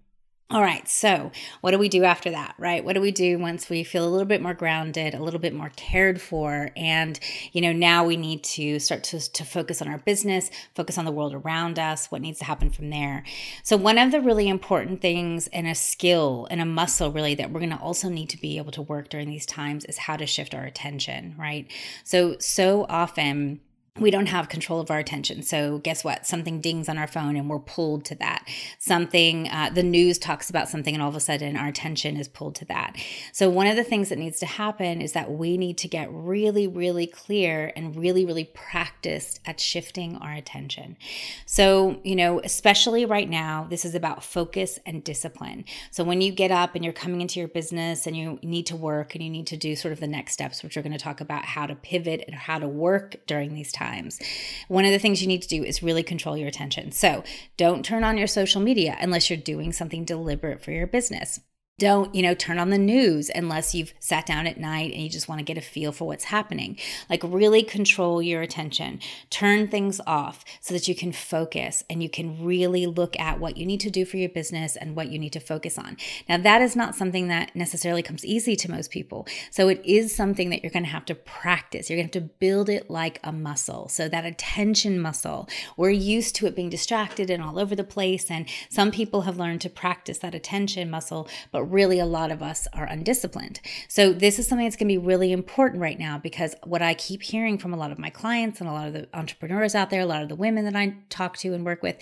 All 0.51 0.61
right, 0.61 0.87
so 0.87 1.31
what 1.61 1.71
do 1.71 1.79
we 1.79 1.89
do 1.89 2.03
after 2.03 2.29
that, 2.29 2.53
right? 2.59 2.85
What 2.85 2.93
do 2.93 3.01
we 3.01 3.09
do 3.09 3.39
once 3.39 3.67
we 3.67 3.83
feel 3.83 4.07
a 4.07 4.11
little 4.11 4.27
bit 4.27 4.43
more 4.43 4.53
grounded, 4.53 5.15
a 5.15 5.23
little 5.23 5.39
bit 5.39 5.55
more 5.55 5.71
cared 5.75 6.21
for? 6.21 6.69
And, 6.77 7.19
you 7.51 7.61
know, 7.61 7.73
now 7.73 8.05
we 8.05 8.15
need 8.15 8.43
to 8.43 8.77
start 8.77 9.03
to, 9.05 9.19
to 9.31 9.43
focus 9.43 9.81
on 9.81 9.87
our 9.87 9.97
business, 9.97 10.51
focus 10.75 10.99
on 10.99 11.05
the 11.05 11.11
world 11.11 11.33
around 11.33 11.79
us, 11.79 12.11
what 12.11 12.21
needs 12.21 12.37
to 12.39 12.45
happen 12.45 12.69
from 12.69 12.91
there. 12.91 13.23
So, 13.63 13.75
one 13.75 13.97
of 13.97 14.11
the 14.11 14.21
really 14.21 14.47
important 14.47 15.01
things 15.01 15.47
and 15.47 15.65
a 15.65 15.73
skill 15.73 16.47
and 16.51 16.61
a 16.61 16.65
muscle, 16.65 17.11
really, 17.11 17.33
that 17.33 17.49
we're 17.49 17.59
going 17.59 17.71
to 17.71 17.79
also 17.79 18.07
need 18.07 18.29
to 18.29 18.39
be 18.39 18.59
able 18.59 18.71
to 18.73 18.83
work 18.83 19.09
during 19.09 19.31
these 19.31 19.47
times 19.47 19.83
is 19.85 19.97
how 19.97 20.15
to 20.15 20.27
shift 20.27 20.53
our 20.53 20.65
attention, 20.65 21.33
right? 21.39 21.65
So, 22.03 22.37
so 22.37 22.85
often, 22.87 23.61
we 23.97 24.11
don't 24.11 24.25
have 24.25 24.49
control 24.49 24.81
of 24.81 24.91
our 24.91 24.99
attention. 24.99 25.41
So, 25.41 25.77
guess 25.77 26.03
what? 26.03 26.25
Something 26.25 26.59
dings 26.59 26.89
on 26.89 26.97
our 26.97 27.07
phone 27.07 27.37
and 27.37 27.49
we're 27.49 27.59
pulled 27.59 28.03
to 28.05 28.15
that. 28.15 28.45
Something, 28.77 29.47
uh, 29.47 29.69
the 29.73 29.83
news 29.83 30.17
talks 30.17 30.49
about 30.49 30.67
something, 30.67 30.93
and 30.93 31.01
all 31.01 31.07
of 31.07 31.15
a 31.15 31.21
sudden 31.21 31.55
our 31.55 31.69
attention 31.69 32.17
is 32.17 32.27
pulled 32.27 32.55
to 32.55 32.65
that. 32.65 32.97
So, 33.31 33.49
one 33.49 33.67
of 33.67 33.77
the 33.77 33.85
things 33.85 34.09
that 34.09 34.17
needs 34.17 34.37
to 34.39 34.47
happen 34.47 35.01
is 35.01 35.13
that 35.13 35.31
we 35.31 35.57
need 35.57 35.77
to 35.77 35.87
get 35.87 36.09
really, 36.11 36.67
really 36.67 37.07
clear 37.07 37.71
and 37.77 37.95
really, 37.95 38.25
really 38.25 38.43
practiced 38.43 39.39
at 39.45 39.61
shifting 39.61 40.17
our 40.17 40.33
attention. 40.33 40.97
So, 41.45 42.01
you 42.03 42.17
know, 42.17 42.41
especially 42.43 43.05
right 43.05 43.29
now, 43.29 43.65
this 43.69 43.85
is 43.85 43.95
about 43.95 44.25
focus 44.25 44.77
and 44.85 45.05
discipline. 45.05 45.63
So, 45.91 46.03
when 46.03 46.19
you 46.19 46.33
get 46.33 46.51
up 46.51 46.75
and 46.75 46.83
you're 46.83 46.93
coming 46.93 47.21
into 47.21 47.39
your 47.39 47.47
business 47.47 48.05
and 48.07 48.17
you 48.17 48.39
need 48.43 48.65
to 48.65 48.75
work 48.75 49.15
and 49.15 49.23
you 49.23 49.29
need 49.29 49.47
to 49.47 49.57
do 49.57 49.73
sort 49.73 49.93
of 49.93 50.01
the 50.01 50.07
next 50.07 50.33
steps, 50.33 50.63
which 50.63 50.75
we're 50.75 50.83
going 50.83 50.91
to 50.91 50.99
talk 50.99 51.21
about 51.21 51.45
how 51.45 51.65
to 51.65 51.75
pivot 51.75 52.25
and 52.27 52.35
how 52.35 52.59
to 52.59 52.67
work 52.67 53.15
during 53.25 53.53
these 53.53 53.71
times 53.71 53.84
times. 53.85 54.19
One 54.67 54.85
of 54.85 54.91
the 54.91 54.99
things 54.99 55.21
you 55.21 55.27
need 55.27 55.41
to 55.43 55.47
do 55.47 55.63
is 55.63 55.83
really 55.83 56.03
control 56.03 56.37
your 56.37 56.47
attention. 56.47 56.91
So 56.91 57.23
don't 57.57 57.85
turn 57.85 58.03
on 58.03 58.17
your 58.17 58.27
social 58.27 58.61
media 58.61 58.97
unless 58.99 59.29
you're 59.29 59.37
doing 59.37 59.71
something 59.73 60.05
deliberate 60.05 60.63
for 60.63 60.71
your 60.71 60.87
business 60.87 61.39
don't 61.77 62.15
you 62.15 62.21
know 62.21 62.33
turn 62.33 62.57
on 62.57 62.69
the 62.69 62.77
news 62.77 63.29
unless 63.35 63.75
you've 63.75 63.93
sat 63.99 64.25
down 64.25 64.47
at 64.47 64.57
night 64.57 64.93
and 64.93 65.01
you 65.01 65.09
just 65.09 65.27
want 65.27 65.39
to 65.39 65.43
get 65.43 65.57
a 65.57 65.61
feel 65.61 65.91
for 65.91 66.07
what's 66.07 66.25
happening. 66.25 66.77
Like 67.09 67.21
really 67.23 67.63
control 67.63 68.21
your 68.21 68.41
attention. 68.41 69.01
Turn 69.29 69.67
things 69.67 69.99
off 70.07 70.45
so 70.61 70.73
that 70.73 70.87
you 70.87 70.95
can 70.95 71.11
focus 71.11 71.83
and 71.89 72.01
you 72.01 72.09
can 72.09 72.45
really 72.45 72.85
look 72.85 73.19
at 73.19 73.41
what 73.41 73.57
you 73.57 73.65
need 73.65 73.81
to 73.81 73.89
do 73.89 74.05
for 74.05 74.15
your 74.15 74.29
business 74.29 74.77
and 74.77 74.95
what 74.95 75.09
you 75.09 75.19
need 75.19 75.33
to 75.33 75.41
focus 75.41 75.77
on. 75.77 75.97
Now 76.29 76.37
that 76.37 76.61
is 76.61 76.77
not 76.77 76.95
something 76.95 77.27
that 77.27 77.53
necessarily 77.55 78.01
comes 78.01 78.23
easy 78.23 78.55
to 78.55 78.71
most 78.71 78.89
people. 78.89 79.27
So 79.51 79.67
it 79.67 79.81
is 79.83 80.15
something 80.15 80.51
that 80.51 80.63
you're 80.63 80.71
going 80.71 80.85
to 80.85 80.91
have 80.91 81.05
to 81.05 81.15
practice. 81.15 81.89
You're 81.89 81.97
going 81.97 82.09
to 82.09 82.19
have 82.19 82.29
to 82.29 82.33
build 82.39 82.69
it 82.69 82.89
like 82.89 83.19
a 83.21 83.33
muscle. 83.33 83.89
So 83.89 84.07
that 84.07 84.23
attention 84.23 84.97
muscle 84.99 85.49
we're 85.75 85.89
used 85.89 86.35
to 86.35 86.45
it 86.45 86.55
being 86.55 86.69
distracted 86.69 87.29
and 87.29 87.43
all 87.43 87.59
over 87.59 87.75
the 87.75 87.83
place 87.83 88.31
and 88.31 88.47
some 88.69 88.91
people 88.91 89.21
have 89.21 89.37
learned 89.37 89.59
to 89.61 89.69
practice 89.69 90.19
that 90.19 90.33
attention 90.33 90.89
muscle 90.89 91.27
really 91.65 91.99
a 91.99 92.05
lot 92.05 92.31
of 92.31 92.41
us 92.41 92.67
are 92.73 92.85
undisciplined. 92.85 93.59
So 93.87 94.13
this 94.13 94.39
is 94.39 94.47
something 94.47 94.65
that's 94.65 94.75
going 94.75 94.87
to 94.87 94.93
be 94.93 94.97
really 94.97 95.31
important 95.31 95.81
right 95.81 95.99
now 95.99 96.17
because 96.17 96.55
what 96.63 96.81
I 96.81 96.93
keep 96.93 97.23
hearing 97.23 97.57
from 97.57 97.73
a 97.73 97.77
lot 97.77 97.91
of 97.91 97.99
my 97.99 98.09
clients 98.09 98.59
and 98.59 98.69
a 98.69 98.73
lot 98.73 98.87
of 98.87 98.93
the 98.93 99.07
entrepreneurs 99.13 99.75
out 99.75 99.89
there, 99.89 100.01
a 100.01 100.05
lot 100.05 100.21
of 100.21 100.29
the 100.29 100.35
women 100.35 100.65
that 100.65 100.75
I 100.75 100.95
talk 101.09 101.37
to 101.37 101.53
and 101.53 101.65
work 101.65 101.83
with 101.83 101.97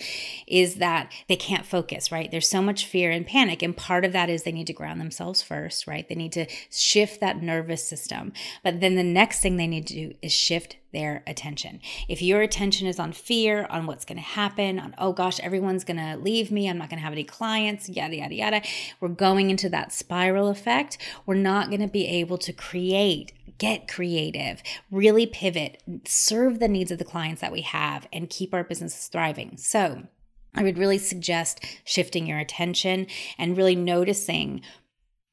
is 0.46 0.76
that 0.76 1.12
they 1.28 1.36
can't 1.36 1.66
focus, 1.66 2.12
right? 2.12 2.30
There's 2.30 2.48
so 2.48 2.62
much 2.62 2.86
fear 2.86 3.10
and 3.10 3.26
panic 3.26 3.62
and 3.62 3.76
part 3.76 4.04
of 4.04 4.12
that 4.12 4.30
is 4.30 4.42
they 4.42 4.52
need 4.52 4.66
to 4.68 4.72
ground 4.72 5.00
themselves 5.00 5.42
first, 5.42 5.86
right? 5.86 6.08
They 6.08 6.14
need 6.14 6.32
to 6.32 6.46
shift 6.70 7.20
that 7.20 7.42
nervous 7.42 7.86
system. 7.86 8.32
But 8.62 8.80
then 8.80 8.94
the 8.94 9.02
next 9.02 9.40
thing 9.40 9.56
they 9.56 9.66
need 9.66 9.86
to 9.88 9.94
do 9.94 10.14
is 10.22 10.32
shift 10.32 10.76
their 10.94 11.22
attention. 11.26 11.80
If 12.08 12.22
your 12.22 12.40
attention 12.40 12.86
is 12.86 12.98
on 12.98 13.12
fear, 13.12 13.66
on 13.68 13.86
what's 13.86 14.06
going 14.06 14.16
to 14.16 14.22
happen, 14.22 14.78
on, 14.78 14.94
oh 14.96 15.12
gosh, 15.12 15.38
everyone's 15.40 15.84
going 15.84 15.98
to 15.98 16.16
leave 16.16 16.50
me, 16.50 16.68
I'm 16.70 16.78
not 16.78 16.88
going 16.88 16.98
to 16.98 17.04
have 17.04 17.12
any 17.12 17.24
clients, 17.24 17.90
yada, 17.90 18.16
yada, 18.16 18.34
yada, 18.34 18.62
we're 19.00 19.08
going 19.08 19.50
into 19.50 19.68
that 19.68 19.92
spiral 19.92 20.48
effect. 20.48 20.96
We're 21.26 21.34
not 21.34 21.68
going 21.68 21.82
to 21.82 21.88
be 21.88 22.06
able 22.06 22.38
to 22.38 22.52
create 22.52 23.32
get 23.58 23.86
creative, 23.86 24.62
really 24.90 25.26
pivot, 25.26 25.80
serve 26.04 26.58
the 26.58 26.66
needs 26.66 26.90
of 26.90 26.98
the 26.98 27.04
clients 27.04 27.40
that 27.40 27.52
we 27.52 27.60
have, 27.60 28.08
and 28.12 28.28
keep 28.28 28.52
our 28.52 28.64
businesses 28.64 29.06
thriving. 29.06 29.56
So, 29.56 30.08
I 30.56 30.62
would 30.62 30.78
really 30.78 30.98
suggest 30.98 31.64
shifting 31.84 32.26
your 32.26 32.38
attention 32.38 33.06
and 33.38 33.56
really 33.56 33.74
noticing 33.74 34.62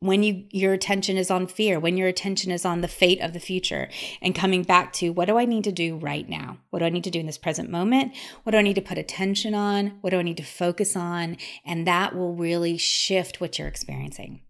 when 0.01 0.24
you 0.24 0.46
your 0.50 0.74
attention 0.74 1.15
is 1.15 1.29
on 1.29 1.46
fear 1.46 1.79
when 1.79 1.96
your 1.96 2.08
attention 2.08 2.51
is 2.51 2.65
on 2.65 2.81
the 2.81 2.88
fate 2.88 3.22
of 3.22 3.34
the 3.34 3.39
future 3.39 3.88
and 4.20 4.34
coming 4.34 4.63
back 4.63 4.91
to 4.91 5.12
what 5.12 5.27
do 5.27 5.38
i 5.38 5.46
need 5.46 5.63
to 5.63 5.72
do 5.72 5.96
right 5.98 6.27
now? 6.27 6.58
What 6.72 6.79
do 6.79 6.86
i 6.86 6.89
need 6.89 7.03
to 7.03 7.12
do 7.12 7.20
in 7.20 7.27
this 7.27 7.38
present 7.38 7.70
moment? 7.70 8.13
What 8.43 8.51
do 8.51 8.58
i 8.58 8.63
need 8.63 8.75
to 8.75 8.81
put 8.81 8.98
attention 8.98 9.53
on? 9.53 10.00
What 10.01 10.10
do 10.10 10.17
i 10.17 10.24
need 10.24 10.38
to 10.38 10.43
focus 10.43 10.96
on? 10.96 11.38
And 11.63 11.86
that 11.86 12.15
will 12.15 12.34
really 12.34 12.77
shift 12.77 13.39
what 13.39 13.60
you're 13.60 13.67
experiencing 13.67 14.41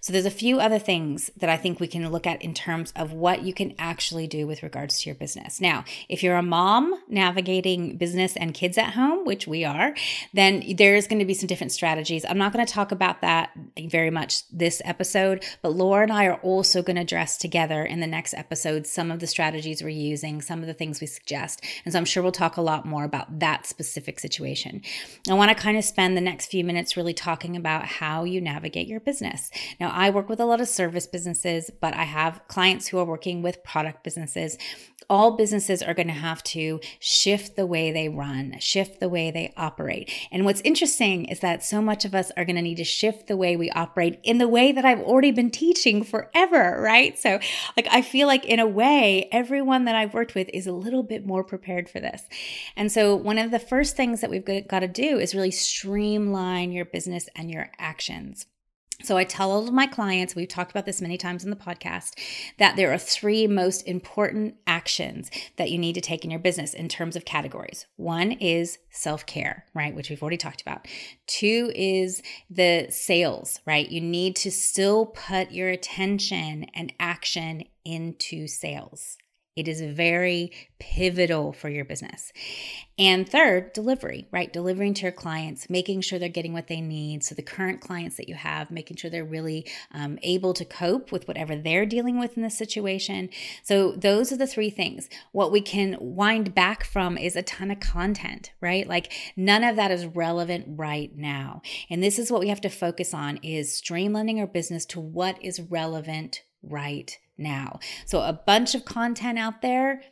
so 0.00 0.12
there's 0.12 0.26
a 0.26 0.30
few 0.30 0.58
other 0.58 0.78
things 0.78 1.30
that 1.36 1.48
I 1.48 1.56
think 1.56 1.78
we 1.78 1.86
can 1.86 2.08
look 2.10 2.26
at 2.26 2.42
in 2.42 2.54
terms 2.54 2.92
of 2.96 3.12
what 3.12 3.42
you 3.42 3.54
can 3.54 3.74
actually 3.78 4.26
do 4.26 4.46
with 4.46 4.62
regards 4.62 5.00
to 5.00 5.08
your 5.08 5.14
business. 5.14 5.60
Now, 5.60 5.84
if 6.08 6.22
you're 6.22 6.36
a 6.36 6.42
mom 6.42 7.00
navigating 7.08 7.96
business 7.96 8.36
and 8.36 8.54
kids 8.54 8.76
at 8.76 8.94
home, 8.94 9.24
which 9.24 9.46
we 9.46 9.64
are, 9.64 9.94
then 10.32 10.64
there's 10.76 11.06
going 11.06 11.20
to 11.20 11.24
be 11.24 11.34
some 11.34 11.46
different 11.46 11.72
strategies. 11.72 12.24
I'm 12.24 12.38
not 12.38 12.52
going 12.52 12.66
to 12.66 12.72
talk 12.72 12.90
about 12.90 13.20
that 13.20 13.50
very 13.88 14.10
much 14.10 14.48
this 14.48 14.82
episode, 14.84 15.44
but 15.62 15.72
Laura 15.72 16.02
and 16.02 16.12
I 16.12 16.26
are 16.26 16.40
also 16.40 16.82
going 16.82 16.96
to 16.96 17.02
address 17.02 17.38
together 17.38 17.84
in 17.84 18.00
the 18.00 18.06
next 18.06 18.34
episode 18.34 18.86
some 18.86 19.10
of 19.10 19.20
the 19.20 19.26
strategies 19.26 19.82
we're 19.82 19.90
using, 19.90 20.42
some 20.42 20.60
of 20.60 20.66
the 20.66 20.74
things 20.74 21.00
we 21.00 21.06
suggest. 21.06 21.64
And 21.84 21.92
so 21.92 21.98
I'm 21.98 22.04
sure 22.04 22.22
we'll 22.22 22.32
talk 22.32 22.56
a 22.56 22.62
lot 22.62 22.84
more 22.84 23.04
about 23.04 23.38
that 23.38 23.66
specific 23.66 24.18
situation. 24.18 24.82
I 25.30 25.34
want 25.34 25.56
to 25.56 25.62
kind 25.62 25.78
of 25.78 25.84
spend 25.84 26.16
the 26.16 26.20
next 26.20 26.46
few 26.46 26.64
minutes 26.64 26.96
really 26.96 27.14
talking 27.14 27.56
about 27.56 27.84
how 27.84 28.24
you 28.24 28.40
navigate 28.40 28.88
your 28.88 29.00
business. 29.00 29.50
Now, 29.80 29.90
I 29.90 30.10
work 30.10 30.28
with 30.28 30.40
a 30.40 30.44
lot 30.44 30.60
of 30.60 30.68
service 30.68 31.06
businesses, 31.06 31.70
but 31.80 31.94
I 31.94 32.04
have 32.04 32.40
clients 32.48 32.88
who 32.88 32.98
are 32.98 33.04
working 33.04 33.42
with 33.42 33.64
product 33.64 34.04
businesses. 34.04 34.56
All 35.10 35.36
businesses 35.36 35.82
are 35.82 35.94
going 35.94 36.06
to 36.08 36.14
have 36.14 36.42
to 36.44 36.80
shift 36.98 37.56
the 37.56 37.66
way 37.66 37.90
they 37.90 38.08
run, 38.08 38.58
shift 38.60 39.00
the 39.00 39.08
way 39.08 39.30
they 39.30 39.52
operate. 39.56 40.10
And 40.30 40.44
what's 40.44 40.60
interesting 40.62 41.26
is 41.26 41.40
that 41.40 41.64
so 41.64 41.82
much 41.82 42.04
of 42.04 42.14
us 42.14 42.30
are 42.36 42.44
going 42.44 42.56
to 42.56 42.62
need 42.62 42.76
to 42.76 42.84
shift 42.84 43.26
the 43.26 43.36
way 43.36 43.56
we 43.56 43.70
operate 43.70 44.20
in 44.22 44.38
the 44.38 44.48
way 44.48 44.72
that 44.72 44.84
I've 44.84 45.00
already 45.00 45.32
been 45.32 45.50
teaching 45.50 46.02
forever, 46.04 46.80
right? 46.80 47.18
So, 47.18 47.40
like, 47.76 47.88
I 47.90 48.02
feel 48.02 48.26
like 48.26 48.44
in 48.44 48.60
a 48.60 48.66
way, 48.66 49.28
everyone 49.32 49.84
that 49.84 49.96
I've 49.96 50.14
worked 50.14 50.34
with 50.34 50.48
is 50.52 50.66
a 50.66 50.72
little 50.72 51.02
bit 51.02 51.26
more 51.26 51.44
prepared 51.44 51.88
for 51.88 52.00
this. 52.00 52.22
And 52.76 52.90
so, 52.90 53.14
one 53.14 53.38
of 53.38 53.50
the 53.50 53.58
first 53.58 53.96
things 53.96 54.20
that 54.20 54.30
we've 54.30 54.44
got 54.68 54.80
to 54.80 54.88
do 54.88 55.18
is 55.18 55.34
really 55.34 55.50
streamline 55.50 56.72
your 56.72 56.84
business 56.84 57.28
and 57.34 57.50
your 57.50 57.70
actions. 57.78 58.46
So 59.02 59.16
I 59.16 59.24
tell 59.24 59.50
all 59.50 59.66
of 59.66 59.74
my 59.74 59.86
clients, 59.86 60.34
we've 60.34 60.48
talked 60.48 60.70
about 60.70 60.86
this 60.86 61.00
many 61.02 61.16
times 61.16 61.44
in 61.44 61.50
the 61.50 61.56
podcast, 61.56 62.18
that 62.58 62.76
there 62.76 62.92
are 62.92 62.98
three 62.98 63.46
most 63.46 63.82
important 63.82 64.56
actions 64.66 65.30
that 65.56 65.70
you 65.70 65.78
need 65.78 65.94
to 65.94 66.00
take 66.00 66.24
in 66.24 66.30
your 66.30 66.40
business 66.40 66.74
in 66.74 66.88
terms 66.88 67.16
of 67.16 67.24
categories. 67.24 67.86
One 67.96 68.32
is 68.32 68.78
self-care, 68.90 69.64
right, 69.74 69.94
which 69.94 70.10
we've 70.10 70.22
already 70.22 70.36
talked 70.36 70.62
about. 70.62 70.86
Two 71.26 71.72
is 71.74 72.22
the 72.50 72.86
sales, 72.90 73.60
right? 73.66 73.90
You 73.90 74.00
need 74.00 74.36
to 74.36 74.50
still 74.50 75.06
put 75.06 75.50
your 75.50 75.68
attention 75.68 76.66
and 76.74 76.92
action 77.00 77.64
into 77.84 78.46
sales. 78.46 79.16
It 79.54 79.68
is 79.68 79.82
very 79.82 80.50
pivotal 80.78 81.52
for 81.52 81.68
your 81.68 81.84
business. 81.84 82.32
And 82.98 83.28
third, 83.28 83.72
delivery, 83.74 84.26
right? 84.30 84.50
Delivering 84.50 84.94
to 84.94 85.02
your 85.02 85.12
clients, 85.12 85.68
making 85.68 86.00
sure 86.00 86.18
they're 86.18 86.28
getting 86.30 86.54
what 86.54 86.68
they 86.68 86.80
need. 86.80 87.22
So, 87.22 87.34
the 87.34 87.42
current 87.42 87.80
clients 87.80 88.16
that 88.16 88.28
you 88.28 88.34
have, 88.34 88.70
making 88.70 88.96
sure 88.96 89.10
they're 89.10 89.24
really 89.24 89.66
um, 89.92 90.18
able 90.22 90.54
to 90.54 90.64
cope 90.64 91.12
with 91.12 91.28
whatever 91.28 91.54
they're 91.54 91.84
dealing 91.84 92.18
with 92.18 92.36
in 92.36 92.42
this 92.42 92.56
situation. 92.56 93.28
So, 93.62 93.92
those 93.92 94.32
are 94.32 94.36
the 94.36 94.46
three 94.46 94.70
things. 94.70 95.10
What 95.32 95.52
we 95.52 95.60
can 95.60 95.96
wind 96.00 96.54
back 96.54 96.84
from 96.84 97.18
is 97.18 97.36
a 97.36 97.42
ton 97.42 97.70
of 97.70 97.80
content, 97.80 98.52
right? 98.60 98.86
Like, 98.86 99.12
none 99.36 99.64
of 99.64 99.76
that 99.76 99.90
is 99.90 100.06
relevant 100.06 100.64
right 100.78 101.14
now. 101.14 101.60
And 101.90 102.02
this 102.02 102.18
is 102.18 102.30
what 102.30 102.40
we 102.40 102.48
have 102.48 102.60
to 102.62 102.70
focus 102.70 103.12
on 103.12 103.38
is 103.38 103.70
streamlining 103.70 104.38
our 104.38 104.46
business 104.46 104.86
to 104.86 105.00
what 105.00 105.42
is 105.42 105.60
relevant 105.60 106.42
right 106.62 107.18
now. 107.38 107.78
So 108.06 108.20
a 108.20 108.32
bunch 108.32 108.74
of 108.74 108.84
content 108.84 109.38
out 109.38 109.62
there 109.62 110.02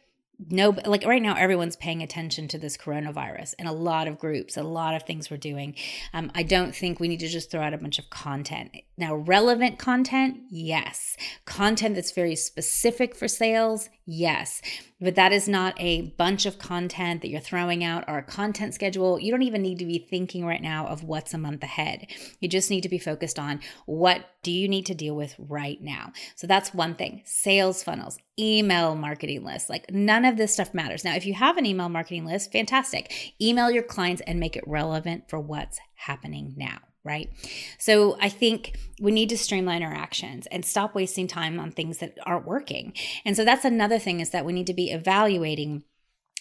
no 0.48 0.74
like 0.86 1.04
right 1.04 1.22
now 1.22 1.34
everyone's 1.34 1.76
paying 1.76 2.02
attention 2.02 2.48
to 2.48 2.58
this 2.58 2.76
coronavirus 2.76 3.54
and 3.58 3.68
a 3.68 3.72
lot 3.72 4.08
of 4.08 4.18
groups 4.18 4.56
a 4.56 4.62
lot 4.62 4.94
of 4.94 5.02
things 5.02 5.30
we're 5.30 5.36
doing. 5.36 5.74
Um, 6.14 6.30
i 6.34 6.42
don't 6.42 6.74
think 6.74 7.00
we 7.00 7.08
need 7.08 7.20
to 7.20 7.28
just 7.28 7.50
throw 7.50 7.60
out 7.60 7.74
a 7.74 7.78
bunch 7.78 7.98
of 7.98 8.08
content. 8.10 8.70
Now 8.96 9.14
relevant 9.14 9.78
content 9.78 10.38
yes. 10.50 11.16
Content 11.44 11.94
that's 11.94 12.12
very 12.12 12.36
specific 12.36 13.14
for 13.14 13.28
sales 13.28 13.88
yes. 14.06 14.60
But 15.00 15.14
that 15.14 15.32
is 15.32 15.48
not 15.48 15.74
a 15.78 16.02
bunch 16.18 16.44
of 16.44 16.58
content 16.58 17.22
that 17.22 17.28
you're 17.28 17.40
throwing 17.40 17.82
out 17.82 18.04
or 18.06 18.18
a 18.18 18.22
content 18.22 18.74
schedule. 18.74 19.18
You 19.18 19.30
don't 19.30 19.42
even 19.42 19.62
need 19.62 19.78
to 19.78 19.86
be 19.86 19.98
thinking 19.98 20.44
right 20.44 20.60
now 20.60 20.86
of 20.86 21.04
what's 21.04 21.32
a 21.32 21.38
month 21.38 21.62
ahead. 21.62 22.06
You 22.40 22.48
just 22.48 22.70
need 22.70 22.82
to 22.82 22.88
be 22.88 22.98
focused 22.98 23.38
on 23.38 23.60
what 23.86 24.26
do 24.42 24.50
you 24.50 24.68
need 24.68 24.86
to 24.86 24.94
deal 24.94 25.16
with 25.16 25.34
right 25.38 25.80
now. 25.80 26.12
So 26.34 26.46
that's 26.46 26.74
one 26.74 26.96
thing. 26.96 27.22
Sales 27.24 27.82
funnels 27.82 28.18
email 28.40 28.94
marketing 28.94 29.44
list. 29.44 29.68
like 29.68 29.90
none 29.90 30.24
of 30.24 30.36
this 30.36 30.54
stuff 30.54 30.72
matters 30.72 31.04
now 31.04 31.14
if 31.14 31.26
you 31.26 31.34
have 31.34 31.56
an 31.56 31.66
email 31.66 31.88
marketing 31.88 32.24
list 32.24 32.50
fantastic 32.50 33.34
email 33.40 33.70
your 33.70 33.82
clients 33.82 34.22
and 34.26 34.40
make 34.40 34.56
it 34.56 34.64
relevant 34.66 35.28
for 35.28 35.38
what's 35.38 35.78
happening 35.94 36.54
now 36.56 36.78
right? 37.04 37.30
So 37.78 38.16
I 38.20 38.28
think 38.28 38.78
we 39.00 39.10
need 39.10 39.30
to 39.30 39.38
streamline 39.38 39.82
our 39.82 39.94
actions 39.94 40.46
and 40.48 40.64
stop 40.64 40.94
wasting 40.94 41.26
time 41.26 41.58
on 41.58 41.72
things 41.72 41.98
that 41.98 42.18
aren't 42.26 42.46
working. 42.46 42.92
And 43.24 43.36
so 43.36 43.44
that's 43.44 43.64
another 43.64 43.98
thing 43.98 44.20
is 44.20 44.30
that 44.30 44.44
we 44.44 44.52
need 44.52 44.66
to 44.66 44.74
be 44.74 44.90
evaluating 44.90 45.84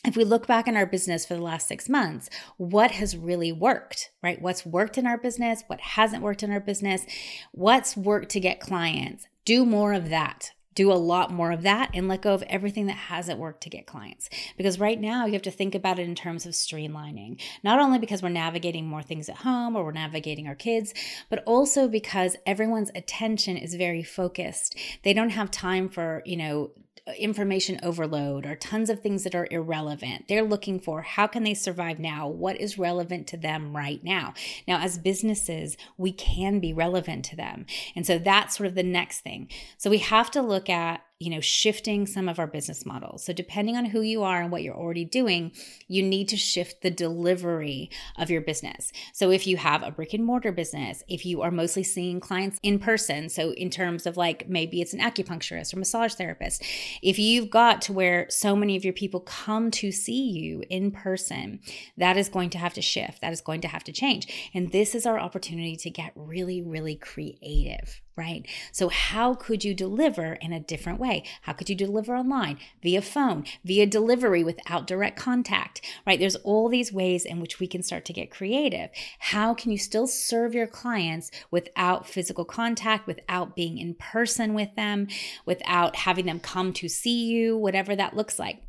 if 0.06 0.15
we 0.15 0.24
look 0.24 0.48
back 0.48 0.65
in 0.65 0.77
our 0.77 0.86
business 0.86 1.25
for 1.25 1.34
the 1.34 1.41
last 1.41 1.68
six 1.68 1.89
months, 1.89 2.29
what 2.56 2.91
has 2.91 3.18
really 3.18 3.51
worked, 3.51 4.12
right? 4.24 4.41
What's 4.41 4.65
worked 4.65 4.98
in 4.98 5.06
our 5.06 5.18
business? 5.18 5.63
What 5.68 5.82
hasn't 5.82 6.24
worked 6.24 6.41
in 6.41 6.51
our 6.51 6.62
business? 6.62 7.06
What's 7.51 7.98
worked 7.98 8.29
to 8.29 8.39
get 8.39 8.62
clients? 8.62 9.27
Do 9.44 9.65
more 9.65 9.91
of 9.91 10.10
that 10.10 10.51
do 10.79 10.93
a 10.93 10.93
lot 10.93 11.29
more 11.29 11.51
of 11.51 11.63
that 11.63 11.91
and 11.93 12.07
let 12.07 12.21
go 12.21 12.33
of 12.33 12.41
everything 12.43 12.86
that 12.86 12.93
hasn't 12.93 13.38
worked 13.38 13.59
to 13.59 13.69
get 13.69 13.86
clients. 13.86 14.29
Because 14.55 14.79
right 14.79 14.98
now 14.98 15.25
you 15.25 15.33
have 15.33 15.41
to 15.41 15.51
think 15.51 15.75
about 15.75 16.00
it 16.00 16.03
in 16.03 16.15
terms 16.15 16.45
of 16.45 16.53
streamlining, 16.53 17.38
not 17.65 17.79
only 17.81 18.00
because 18.00 18.24
we're 18.24 18.29
navigating 18.29 18.88
more 18.88 19.03
things 19.03 19.27
at 19.27 19.36
home 19.39 19.75
or 19.75 19.83
we're 19.83 19.91
navigating 19.91 20.48
our 20.48 20.55
kids, 20.55 20.93
but 21.29 21.43
also 21.45 21.89
because 21.89 22.38
everyone's 22.45 22.91
attention 22.95 23.57
is 23.57 23.75
very 23.75 24.03
focused. 24.03 24.74
They 25.03 25.12
don't 25.12 25.31
have 25.31 25.51
time 25.51 25.89
for, 25.89 26.24
you 26.25 26.38
know, 26.38 26.71
information 27.17 27.79
overload 27.83 28.45
or 28.45 28.55
tons 28.55 28.89
of 28.89 29.01
things 29.01 29.23
that 29.23 29.35
are 29.35 29.47
irrelevant. 29.51 30.25
They're 30.27 30.43
looking 30.43 30.79
for 30.79 31.01
how 31.01 31.27
can 31.27 31.43
they 31.43 31.53
survive 31.53 31.99
now? 31.99 32.27
What 32.27 32.59
is 32.59 32.77
relevant 32.77 33.27
to 33.27 33.37
them 33.37 33.75
right 33.75 34.03
now? 34.03 34.33
Now, 34.67 34.81
as 34.81 34.97
businesses, 34.97 35.77
we 35.97 36.11
can 36.11 36.59
be 36.59 36.73
relevant 36.73 37.25
to 37.25 37.35
them. 37.35 37.65
And 37.95 38.05
so 38.05 38.17
that's 38.19 38.57
sort 38.57 38.67
of 38.67 38.75
the 38.75 38.83
next 38.83 39.21
thing. 39.21 39.49
So 39.77 39.89
we 39.89 39.99
have 39.99 40.31
to 40.31 40.41
look 40.41 40.69
at 40.69 41.01
you 41.19 41.29
know, 41.29 41.41
shifting 41.41 42.07
some 42.07 42.29
of 42.29 42.39
our 42.39 42.47
business 42.47 42.85
models. 42.85 43.25
So, 43.25 43.33
depending 43.33 43.75
on 43.75 43.83
who 43.83 43.99
you 43.99 44.23
are 44.23 44.41
and 44.41 44.51
what 44.51 44.63
you're 44.63 44.75
already 44.75 45.03
doing, 45.03 45.51
you 45.89 46.01
need 46.01 46.29
to 46.29 46.38
shift 46.38 46.81
the 46.81 46.89
delivery 46.89 47.89
of 48.17 48.29
your 48.29 48.39
business. 48.39 48.93
So, 49.11 49.29
if 49.29 49.45
you 49.45 49.57
have 49.57 49.83
a 49.83 49.91
brick 49.91 50.13
and 50.13 50.23
mortar 50.23 50.53
business, 50.53 51.03
if 51.09 51.25
you 51.25 51.41
are 51.41 51.51
mostly 51.51 51.83
seeing 51.83 52.21
clients 52.21 52.57
in 52.63 52.79
person, 52.79 53.27
so 53.27 53.51
in 53.51 53.69
terms 53.69 54.05
of 54.05 54.15
like 54.15 54.47
maybe 54.47 54.81
it's 54.81 54.93
an 54.93 55.01
acupuncturist 55.01 55.73
or 55.73 55.79
massage 55.79 56.13
therapist, 56.13 56.63
if 57.01 57.19
you've 57.19 57.49
got 57.49 57.81
to 57.83 57.93
where 57.93 58.25
so 58.29 58.55
many 58.55 58.77
of 58.77 58.85
your 58.85 58.93
people 58.93 59.19
come 59.19 59.71
to 59.71 59.91
see 59.91 60.29
you 60.29 60.63
in 60.69 60.89
person, 60.89 61.59
that 61.97 62.15
is 62.15 62.29
going 62.29 62.49
to 62.51 62.57
have 62.57 62.73
to 62.75 62.81
shift. 62.81 63.19
That 63.19 63.33
is 63.33 63.41
going 63.41 63.59
to 63.61 63.67
have 63.67 63.83
to 63.83 63.91
change. 63.91 64.51
And 64.53 64.71
this 64.71 64.95
is 64.95 65.05
our 65.05 65.19
opportunity 65.19 65.75
to 65.75 65.89
get 65.89 66.13
really, 66.15 66.61
really 66.61 66.95
creative, 66.95 68.01
right? 68.19 68.45
So, 68.73 68.89
how 68.89 69.33
could 69.33 69.63
you 69.63 69.73
deliver 69.73 70.33
in 70.33 70.51
a 70.51 70.59
different 70.59 70.99
way? 70.99 71.23
How 71.43 71.53
could 71.53 71.69
you 71.69 71.75
deliver 71.75 72.15
online, 72.15 72.59
via 72.83 73.01
phone, 73.01 73.45
via 73.63 73.85
delivery 73.88 74.43
without 74.43 74.85
direct 74.85 75.17
contact, 75.17 75.81
right? 76.05 76.19
There's 76.19 76.35
all 76.35 76.67
these 76.69 76.91
ways 76.91 77.23
in 77.25 77.39
which 77.39 77.59
we 77.59 77.67
can 77.67 77.81
start 77.81 78.03
to 78.05 78.13
get 78.13 78.29
creative. 78.29 78.89
How 79.19 79.53
can 79.53 79.71
you 79.71 79.77
still 79.77 80.05
serve 80.05 80.53
your 80.53 80.67
clients 80.67 81.31
without 81.49 82.07
physical 82.07 82.45
contact, 82.45 83.07
without 83.07 83.55
being 83.55 83.77
in 83.77 83.95
person 83.95 84.53
with 84.53 84.75
them, 84.75 85.07
without 85.45 85.95
having 85.95 86.25
them 86.25 86.41
come 86.41 86.73
to 86.73 86.89
see 86.89 87.25
you, 87.25 87.57
whatever 87.57 87.95
that 87.95 88.15
looks 88.15 88.38
like? 88.38 88.61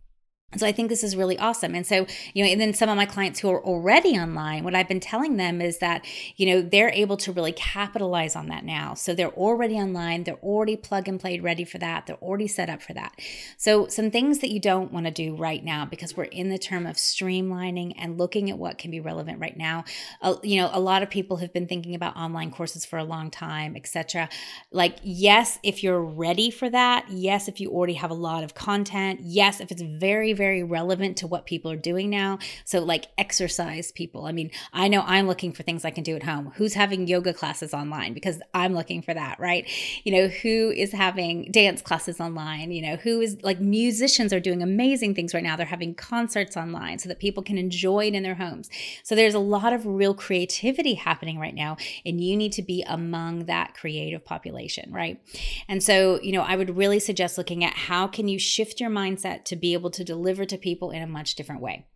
So 0.56 0.66
I 0.66 0.72
think 0.72 0.88
this 0.88 1.04
is 1.04 1.14
really 1.14 1.38
awesome. 1.38 1.76
And 1.76 1.86
so, 1.86 2.06
you 2.34 2.44
know, 2.44 2.50
and 2.50 2.60
then 2.60 2.74
some 2.74 2.88
of 2.88 2.96
my 2.96 3.06
clients 3.06 3.38
who 3.38 3.50
are 3.50 3.64
already 3.64 4.18
online, 4.18 4.64
what 4.64 4.74
I've 4.74 4.88
been 4.88 4.98
telling 4.98 5.36
them 5.36 5.60
is 5.60 5.78
that, 5.78 6.04
you 6.36 6.44
know, 6.46 6.60
they're 6.60 6.90
able 6.90 7.16
to 7.18 7.30
really 7.30 7.52
capitalize 7.52 8.34
on 8.34 8.48
that 8.48 8.64
now. 8.64 8.94
So 8.94 9.14
they're 9.14 9.30
already 9.30 9.76
online, 9.76 10.24
they're 10.24 10.34
already 10.42 10.74
plug 10.74 11.06
and 11.06 11.20
played 11.20 11.44
ready 11.44 11.64
for 11.64 11.78
that, 11.78 12.06
they're 12.06 12.16
already 12.16 12.48
set 12.48 12.68
up 12.68 12.82
for 12.82 12.92
that. 12.94 13.14
So 13.58 13.86
some 13.86 14.10
things 14.10 14.40
that 14.40 14.50
you 14.50 14.58
don't 14.58 14.92
want 14.92 15.06
to 15.06 15.12
do 15.12 15.36
right 15.36 15.64
now 15.64 15.84
because 15.84 16.16
we're 16.16 16.24
in 16.24 16.48
the 16.48 16.58
term 16.58 16.84
of 16.84 16.96
streamlining 16.96 17.94
and 17.96 18.18
looking 18.18 18.50
at 18.50 18.58
what 18.58 18.76
can 18.76 18.90
be 18.90 18.98
relevant 18.98 19.38
right 19.38 19.56
now. 19.56 19.84
Uh, 20.20 20.34
you 20.42 20.60
know, 20.60 20.68
a 20.72 20.80
lot 20.80 21.04
of 21.04 21.10
people 21.10 21.36
have 21.36 21.52
been 21.52 21.68
thinking 21.68 21.94
about 21.94 22.16
online 22.16 22.50
courses 22.50 22.84
for 22.84 22.98
a 22.98 23.04
long 23.04 23.30
time, 23.30 23.76
etc. 23.76 24.28
Like 24.72 24.96
yes, 25.04 25.60
if 25.62 25.84
you're 25.84 26.02
ready 26.02 26.50
for 26.50 26.68
that, 26.70 27.06
yes 27.08 27.46
if 27.46 27.60
you 27.60 27.70
already 27.70 27.94
have 27.94 28.10
a 28.10 28.14
lot 28.14 28.42
of 28.42 28.54
content, 28.54 29.20
yes 29.22 29.60
if 29.60 29.70
it's 29.70 29.82
very 29.82 30.32
very 30.40 30.62
relevant 30.62 31.18
to 31.18 31.26
what 31.26 31.44
people 31.44 31.70
are 31.70 31.76
doing 31.76 32.08
now. 32.08 32.38
So, 32.64 32.80
like 32.80 33.08
exercise 33.18 33.92
people. 33.92 34.24
I 34.24 34.32
mean, 34.32 34.50
I 34.72 34.88
know 34.88 35.02
I'm 35.02 35.26
looking 35.26 35.52
for 35.52 35.62
things 35.62 35.84
I 35.84 35.90
can 35.90 36.02
do 36.02 36.16
at 36.16 36.22
home. 36.22 36.52
Who's 36.56 36.72
having 36.72 37.06
yoga 37.06 37.34
classes 37.34 37.74
online? 37.74 38.14
Because 38.14 38.40
I'm 38.54 38.72
looking 38.72 39.02
for 39.02 39.12
that, 39.12 39.38
right? 39.38 39.68
You 40.02 40.12
know, 40.12 40.28
who 40.28 40.72
is 40.74 40.92
having 40.92 41.52
dance 41.52 41.82
classes 41.82 42.20
online? 42.20 42.72
You 42.72 42.80
know, 42.80 42.96
who 42.96 43.20
is 43.20 43.36
like 43.42 43.60
musicians 43.60 44.32
are 44.32 44.40
doing 44.40 44.62
amazing 44.62 45.14
things 45.14 45.34
right 45.34 45.42
now. 45.42 45.56
They're 45.56 45.66
having 45.66 45.94
concerts 45.94 46.56
online 46.56 46.98
so 46.98 47.10
that 47.10 47.18
people 47.18 47.42
can 47.42 47.58
enjoy 47.58 48.06
it 48.06 48.14
in 48.14 48.22
their 48.22 48.36
homes. 48.36 48.70
So, 49.02 49.14
there's 49.14 49.34
a 49.34 49.38
lot 49.38 49.74
of 49.74 49.84
real 49.84 50.14
creativity 50.14 50.94
happening 50.94 51.38
right 51.38 51.54
now, 51.54 51.76
and 52.06 52.18
you 52.18 52.34
need 52.34 52.52
to 52.52 52.62
be 52.62 52.82
among 52.88 53.44
that 53.44 53.74
creative 53.74 54.24
population, 54.24 54.90
right? 54.90 55.20
And 55.68 55.82
so, 55.82 56.18
you 56.22 56.32
know, 56.32 56.42
I 56.42 56.56
would 56.56 56.78
really 56.78 56.98
suggest 56.98 57.36
looking 57.36 57.62
at 57.62 57.74
how 57.74 58.06
can 58.06 58.26
you 58.26 58.38
shift 58.38 58.80
your 58.80 58.88
mindset 58.88 59.44
to 59.44 59.56
be 59.56 59.74
able 59.74 59.90
to 59.90 60.02
deliver 60.02 60.29
to 60.34 60.56
people 60.56 60.90
in 60.90 61.02
a 61.02 61.06
much 61.06 61.34
different 61.34 61.60
way. 61.60 61.86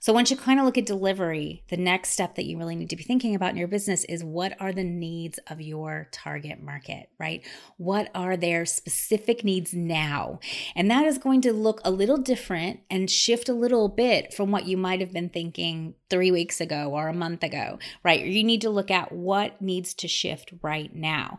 So, 0.00 0.12
once 0.12 0.30
you 0.30 0.36
kind 0.36 0.60
of 0.60 0.66
look 0.66 0.76
at 0.76 0.84
delivery, 0.84 1.64
the 1.68 1.78
next 1.78 2.10
step 2.10 2.34
that 2.34 2.44
you 2.44 2.58
really 2.58 2.76
need 2.76 2.90
to 2.90 2.96
be 2.96 3.02
thinking 3.02 3.34
about 3.34 3.50
in 3.50 3.56
your 3.56 3.68
business 3.68 4.04
is 4.04 4.22
what 4.22 4.54
are 4.60 4.72
the 4.72 4.84
needs 4.84 5.38
of 5.48 5.60
your 5.60 6.08
target 6.12 6.62
market, 6.62 7.08
right? 7.18 7.42
What 7.78 8.10
are 8.14 8.36
their 8.36 8.66
specific 8.66 9.44
needs 9.44 9.72
now? 9.72 10.40
And 10.74 10.90
that 10.90 11.06
is 11.06 11.16
going 11.16 11.40
to 11.42 11.52
look 11.52 11.80
a 11.84 11.90
little 11.90 12.18
different 12.18 12.80
and 12.90 13.10
shift 13.10 13.48
a 13.48 13.54
little 13.54 13.88
bit 13.88 14.34
from 14.34 14.50
what 14.50 14.66
you 14.66 14.76
might 14.76 15.00
have 15.00 15.12
been 15.12 15.30
thinking 15.30 15.94
three 16.10 16.30
weeks 16.30 16.60
ago 16.60 16.90
or 16.92 17.08
a 17.08 17.14
month 17.14 17.42
ago, 17.42 17.78
right? 18.04 18.24
You 18.24 18.44
need 18.44 18.60
to 18.60 18.70
look 18.70 18.90
at 18.90 19.10
what 19.10 19.60
needs 19.62 19.94
to 19.94 20.08
shift 20.08 20.52
right 20.62 20.94
now. 20.94 21.38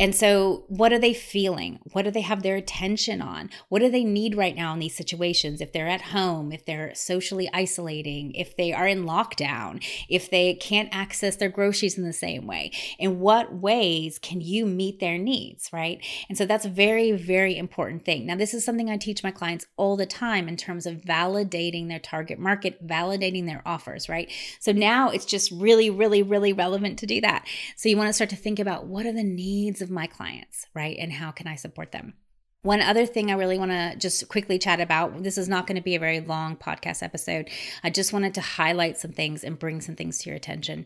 And 0.00 0.14
so, 0.14 0.64
what 0.68 0.94
are 0.94 0.98
they 0.98 1.12
feeling? 1.12 1.78
What 1.92 2.06
do 2.06 2.10
they 2.10 2.22
have 2.22 2.42
their 2.42 2.56
attention 2.56 3.20
on? 3.20 3.50
What 3.68 3.80
do 3.80 3.90
they 3.90 4.02
need 4.02 4.34
right 4.34 4.56
now 4.56 4.72
in 4.72 4.78
these 4.78 4.96
situations? 4.96 5.60
If 5.60 5.74
they're 5.74 5.86
at 5.86 6.00
home, 6.00 6.52
if 6.52 6.64
they're 6.64 6.94
socially 6.94 7.50
isolating, 7.52 8.32
if 8.32 8.56
they 8.56 8.72
are 8.72 8.88
in 8.88 9.04
lockdown, 9.04 9.84
if 10.08 10.30
they 10.30 10.54
can't 10.54 10.88
access 10.90 11.36
their 11.36 11.50
groceries 11.50 11.98
in 11.98 12.04
the 12.04 12.14
same 12.14 12.46
way, 12.46 12.72
in 12.98 13.20
what 13.20 13.52
ways 13.52 14.18
can 14.18 14.40
you 14.40 14.64
meet 14.64 15.00
their 15.00 15.18
needs, 15.18 15.68
right? 15.70 16.02
And 16.30 16.38
so, 16.38 16.46
that's 16.46 16.64
a 16.64 16.70
very, 16.70 17.12
very 17.12 17.58
important 17.58 18.06
thing. 18.06 18.24
Now, 18.24 18.36
this 18.36 18.54
is 18.54 18.64
something 18.64 18.88
I 18.88 18.96
teach 18.96 19.22
my 19.22 19.30
clients 19.30 19.66
all 19.76 19.98
the 19.98 20.06
time 20.06 20.48
in 20.48 20.56
terms 20.56 20.86
of 20.86 21.02
validating 21.02 21.88
their 21.88 21.98
target 21.98 22.38
market, 22.38 22.86
validating 22.86 23.44
their 23.44 23.60
offers, 23.66 24.08
right? 24.08 24.30
So, 24.60 24.72
now 24.72 25.10
it's 25.10 25.26
just 25.26 25.50
really, 25.50 25.90
really, 25.90 26.22
really 26.22 26.54
relevant 26.54 26.98
to 27.00 27.06
do 27.06 27.20
that. 27.20 27.46
So, 27.76 27.90
you 27.90 27.98
want 27.98 28.08
to 28.08 28.14
start 28.14 28.30
to 28.30 28.36
think 28.36 28.58
about 28.58 28.86
what 28.86 29.04
are 29.04 29.12
the 29.12 29.22
needs 29.22 29.82
of 29.82 29.89
my 29.90 30.06
clients, 30.06 30.66
right? 30.74 30.96
And 30.98 31.12
how 31.12 31.30
can 31.30 31.46
I 31.46 31.56
support 31.56 31.92
them? 31.92 32.14
One 32.62 32.82
other 32.82 33.06
thing 33.06 33.30
I 33.30 33.34
really 33.34 33.58
want 33.58 33.70
to 33.70 33.96
just 33.96 34.28
quickly 34.28 34.58
chat 34.58 34.80
about 34.80 35.22
this 35.22 35.38
is 35.38 35.48
not 35.48 35.66
going 35.66 35.76
to 35.76 35.82
be 35.82 35.94
a 35.94 36.00
very 36.00 36.20
long 36.20 36.56
podcast 36.56 37.02
episode. 37.02 37.48
I 37.82 37.88
just 37.88 38.12
wanted 38.12 38.34
to 38.34 38.42
highlight 38.42 38.98
some 38.98 39.12
things 39.12 39.42
and 39.42 39.58
bring 39.58 39.80
some 39.80 39.96
things 39.96 40.18
to 40.18 40.28
your 40.28 40.36
attention. 40.36 40.84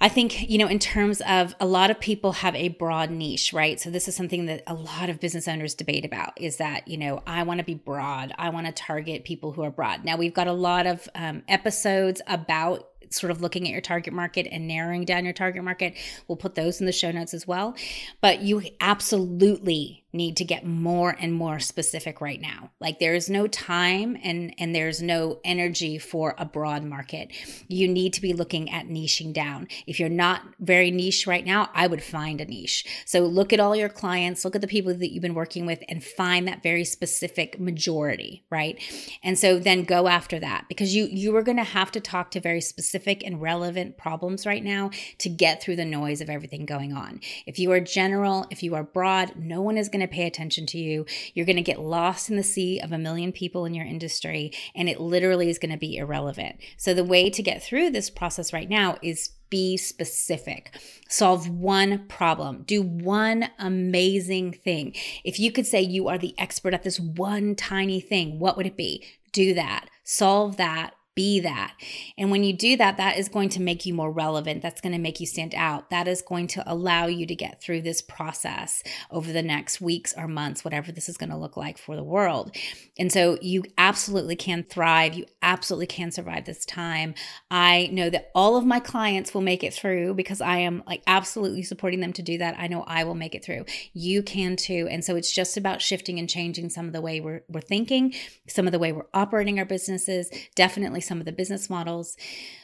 I 0.00 0.08
think, 0.08 0.50
you 0.50 0.58
know, 0.58 0.66
in 0.66 0.80
terms 0.80 1.20
of 1.20 1.54
a 1.60 1.66
lot 1.66 1.92
of 1.92 2.00
people 2.00 2.32
have 2.32 2.56
a 2.56 2.70
broad 2.70 3.12
niche, 3.12 3.52
right? 3.52 3.78
So 3.78 3.88
this 3.88 4.08
is 4.08 4.16
something 4.16 4.46
that 4.46 4.64
a 4.66 4.74
lot 4.74 5.08
of 5.08 5.20
business 5.20 5.46
owners 5.46 5.74
debate 5.74 6.04
about 6.04 6.32
is 6.40 6.56
that, 6.56 6.88
you 6.88 6.96
know, 6.96 7.22
I 7.24 7.44
want 7.44 7.58
to 7.58 7.64
be 7.64 7.74
broad. 7.74 8.34
I 8.36 8.48
want 8.48 8.66
to 8.66 8.72
target 8.72 9.24
people 9.24 9.52
who 9.52 9.62
are 9.62 9.70
broad. 9.70 10.04
Now, 10.04 10.16
we've 10.16 10.34
got 10.34 10.48
a 10.48 10.52
lot 10.52 10.88
of 10.88 11.08
um, 11.14 11.44
episodes 11.46 12.20
about 12.26 12.88
sort 13.12 13.30
of 13.30 13.40
looking 13.40 13.64
at 13.64 13.70
your 13.70 13.80
target 13.80 14.12
market 14.12 14.46
and 14.50 14.66
narrowing 14.66 15.04
down 15.04 15.24
your 15.24 15.32
target 15.32 15.62
market. 15.62 15.94
We'll 16.28 16.36
put 16.36 16.54
those 16.54 16.80
in 16.80 16.86
the 16.86 16.92
show 16.92 17.10
notes 17.10 17.34
as 17.34 17.46
well. 17.46 17.74
But 18.20 18.42
you 18.42 18.62
absolutely 18.80 20.01
need 20.12 20.36
to 20.36 20.44
get 20.44 20.66
more 20.66 21.16
and 21.18 21.32
more 21.32 21.58
specific 21.58 22.20
right 22.20 22.40
now. 22.40 22.70
Like 22.80 22.98
there 22.98 23.14
is 23.14 23.30
no 23.30 23.46
time 23.46 24.16
and 24.22 24.54
and 24.58 24.74
there's 24.74 25.00
no 25.00 25.40
energy 25.44 25.98
for 25.98 26.34
a 26.38 26.44
broad 26.44 26.84
market. 26.84 27.32
You 27.68 27.88
need 27.88 28.12
to 28.14 28.20
be 28.20 28.32
looking 28.32 28.70
at 28.70 28.86
niching 28.86 29.32
down. 29.32 29.68
If 29.86 29.98
you're 29.98 30.08
not 30.08 30.42
very 30.60 30.90
niche 30.90 31.26
right 31.26 31.44
now, 31.44 31.70
I 31.74 31.86
would 31.86 32.02
find 32.02 32.40
a 32.40 32.44
niche. 32.44 32.84
So 33.06 33.20
look 33.20 33.52
at 33.52 33.60
all 33.60 33.74
your 33.74 33.88
clients, 33.88 34.44
look 34.44 34.54
at 34.54 34.60
the 34.60 34.66
people 34.66 34.94
that 34.94 35.12
you've 35.12 35.22
been 35.22 35.34
working 35.34 35.64
with 35.64 35.82
and 35.88 36.04
find 36.04 36.46
that 36.46 36.62
very 36.62 36.84
specific 36.84 37.58
majority, 37.58 38.44
right? 38.50 38.80
And 39.22 39.38
so 39.38 39.58
then 39.58 39.84
go 39.84 40.08
after 40.08 40.38
that 40.40 40.66
because 40.68 40.94
you 40.94 41.06
you 41.06 41.34
are 41.36 41.42
going 41.42 41.56
to 41.56 41.64
have 41.64 41.90
to 41.92 42.00
talk 42.00 42.30
to 42.32 42.40
very 42.40 42.60
specific 42.60 43.24
and 43.24 43.40
relevant 43.40 43.96
problems 43.96 44.44
right 44.44 44.62
now 44.62 44.90
to 45.18 45.28
get 45.30 45.62
through 45.62 45.76
the 45.76 45.84
noise 45.84 46.20
of 46.20 46.28
everything 46.28 46.66
going 46.66 46.92
on. 46.92 47.20
If 47.46 47.58
you 47.58 47.72
are 47.72 47.80
general, 47.80 48.46
if 48.50 48.62
you 48.62 48.74
are 48.74 48.84
broad, 48.84 49.36
no 49.36 49.62
one 49.62 49.78
is 49.78 49.88
going 49.88 50.01
to 50.06 50.12
pay 50.12 50.26
attention 50.26 50.66
to 50.66 50.78
you. 50.78 51.06
You're 51.34 51.46
going 51.46 51.56
to 51.56 51.62
get 51.62 51.80
lost 51.80 52.30
in 52.30 52.36
the 52.36 52.42
sea 52.42 52.80
of 52.80 52.92
a 52.92 52.98
million 52.98 53.32
people 53.32 53.64
in 53.64 53.74
your 53.74 53.86
industry, 53.86 54.52
and 54.74 54.88
it 54.88 55.00
literally 55.00 55.48
is 55.48 55.58
going 55.58 55.72
to 55.72 55.78
be 55.78 55.96
irrelevant. 55.96 56.56
So, 56.76 56.94
the 56.94 57.04
way 57.04 57.30
to 57.30 57.42
get 57.42 57.62
through 57.62 57.90
this 57.90 58.10
process 58.10 58.52
right 58.52 58.68
now 58.68 58.96
is 59.02 59.30
be 59.52 59.76
specific. 59.76 60.74
Solve 61.10 61.46
one 61.46 62.06
problem. 62.08 62.62
Do 62.62 62.80
one 62.80 63.50
amazing 63.58 64.52
thing. 64.52 64.94
If 65.24 65.38
you 65.38 65.52
could 65.52 65.66
say 65.66 65.82
you 65.82 66.08
are 66.08 66.16
the 66.16 66.34
expert 66.38 66.72
at 66.72 66.84
this 66.84 66.98
one 66.98 67.54
tiny 67.54 68.00
thing, 68.00 68.38
what 68.38 68.56
would 68.56 68.66
it 68.66 68.78
be? 68.78 69.04
Do 69.30 69.52
that. 69.52 69.90
Solve 70.04 70.56
that 70.56 70.94
be 71.14 71.40
that. 71.40 71.74
And 72.16 72.30
when 72.30 72.42
you 72.42 72.52
do 72.52 72.76
that, 72.76 72.96
that 72.96 73.18
is 73.18 73.28
going 73.28 73.50
to 73.50 73.60
make 73.60 73.84
you 73.84 73.92
more 73.92 74.10
relevant. 74.10 74.62
That's 74.62 74.80
going 74.80 74.94
to 74.94 74.98
make 74.98 75.20
you 75.20 75.26
stand 75.26 75.54
out. 75.54 75.90
That 75.90 76.08
is 76.08 76.22
going 76.22 76.46
to 76.48 76.72
allow 76.72 77.06
you 77.06 77.26
to 77.26 77.34
get 77.34 77.60
through 77.60 77.82
this 77.82 78.00
process 78.00 78.82
over 79.10 79.32
the 79.32 79.42
next 79.42 79.80
weeks 79.80 80.14
or 80.16 80.26
months, 80.26 80.64
whatever 80.64 80.90
this 80.90 81.08
is 81.08 81.16
going 81.16 81.30
to 81.30 81.36
look 81.36 81.56
like 81.56 81.76
for 81.76 81.96
the 81.96 82.04
world. 82.04 82.56
And 82.98 83.12
so 83.12 83.36
you 83.42 83.64
absolutely 83.76 84.36
can 84.36 84.64
thrive. 84.64 85.14
You 85.14 85.26
absolutely 85.42 85.86
can 85.86 86.10
survive 86.10 86.46
this 86.46 86.64
time. 86.64 87.14
I 87.50 87.90
know 87.92 88.08
that 88.08 88.30
all 88.34 88.56
of 88.56 88.64
my 88.64 88.80
clients 88.80 89.34
will 89.34 89.42
make 89.42 89.62
it 89.62 89.74
through 89.74 90.14
because 90.14 90.40
I 90.40 90.58
am 90.58 90.82
like 90.86 91.02
absolutely 91.06 91.62
supporting 91.62 92.00
them 92.00 92.14
to 92.14 92.22
do 92.22 92.38
that. 92.38 92.56
I 92.58 92.68
know 92.68 92.84
I 92.86 93.04
will 93.04 93.14
make 93.14 93.34
it 93.34 93.44
through. 93.44 93.66
You 93.92 94.22
can 94.22 94.56
too. 94.56 94.88
And 94.90 95.04
so 95.04 95.16
it's 95.16 95.32
just 95.32 95.58
about 95.58 95.82
shifting 95.82 96.18
and 96.18 96.28
changing 96.28 96.70
some 96.70 96.86
of 96.86 96.94
the 96.94 97.02
way 97.02 97.20
we're, 97.20 97.42
we're 97.48 97.60
thinking, 97.60 98.14
some 98.48 98.66
of 98.66 98.72
the 98.72 98.78
way 98.78 98.92
we're 98.92 99.06
operating 99.12 99.58
our 99.58 99.64
businesses, 99.66 100.30
definitely 100.54 101.01
some 101.02 101.18
of 101.18 101.26
the 101.26 101.32
business 101.32 101.68
models. 101.68 102.16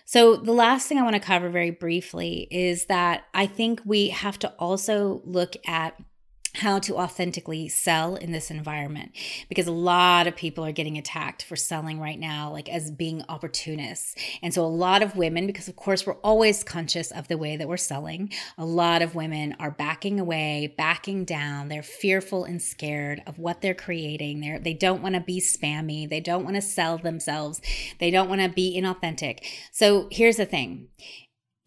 So, 0.04 0.36
the 0.36 0.52
last 0.52 0.88
thing 0.88 0.98
I 0.98 1.02
want 1.02 1.14
to 1.14 1.20
cover 1.20 1.50
very 1.50 1.70
briefly 1.70 2.48
is 2.50 2.86
that 2.86 3.24
I 3.34 3.46
think 3.46 3.82
we 3.84 4.08
have 4.08 4.38
to 4.40 4.54
also 4.58 5.20
look 5.24 5.54
at 5.66 6.00
how 6.58 6.78
to 6.80 6.96
authentically 6.96 7.68
sell 7.68 8.16
in 8.16 8.32
this 8.32 8.50
environment 8.50 9.12
because 9.48 9.66
a 9.66 9.72
lot 9.72 10.26
of 10.26 10.36
people 10.36 10.64
are 10.64 10.72
getting 10.72 10.98
attacked 10.98 11.42
for 11.42 11.56
selling 11.56 12.00
right 12.00 12.18
now 12.18 12.50
like 12.52 12.68
as 12.68 12.90
being 12.90 13.22
opportunists. 13.28 14.14
And 14.42 14.52
so 14.52 14.64
a 14.64 14.66
lot 14.66 15.02
of 15.02 15.16
women 15.16 15.46
because 15.46 15.68
of 15.68 15.76
course 15.76 16.06
we're 16.06 16.14
always 16.14 16.64
conscious 16.64 17.10
of 17.10 17.28
the 17.28 17.38
way 17.38 17.56
that 17.56 17.68
we're 17.68 17.76
selling 17.76 18.32
a 18.56 18.64
lot 18.64 19.02
of 19.02 19.14
women 19.14 19.56
are 19.58 19.70
backing 19.70 20.20
away 20.20 20.74
backing 20.76 21.24
down. 21.24 21.68
They're 21.68 21.82
fearful 21.82 22.44
and 22.44 22.60
scared 22.60 23.22
of 23.26 23.38
what 23.38 23.60
they're 23.60 23.74
creating. 23.74 24.40
They're 24.40 24.58
they 24.58 24.74
don't 24.74 25.02
want 25.02 25.14
to 25.14 25.20
be 25.20 25.40
spammy. 25.40 26.08
They 26.08 26.20
don't 26.20 26.44
want 26.44 26.56
to 26.56 26.62
sell 26.62 26.98
themselves. 26.98 27.60
They 27.98 28.10
don't 28.10 28.28
want 28.28 28.40
to 28.40 28.48
be 28.48 28.80
inauthentic. 28.80 29.40
So 29.72 30.08
here's 30.10 30.36
the 30.36 30.46
thing 30.46 30.88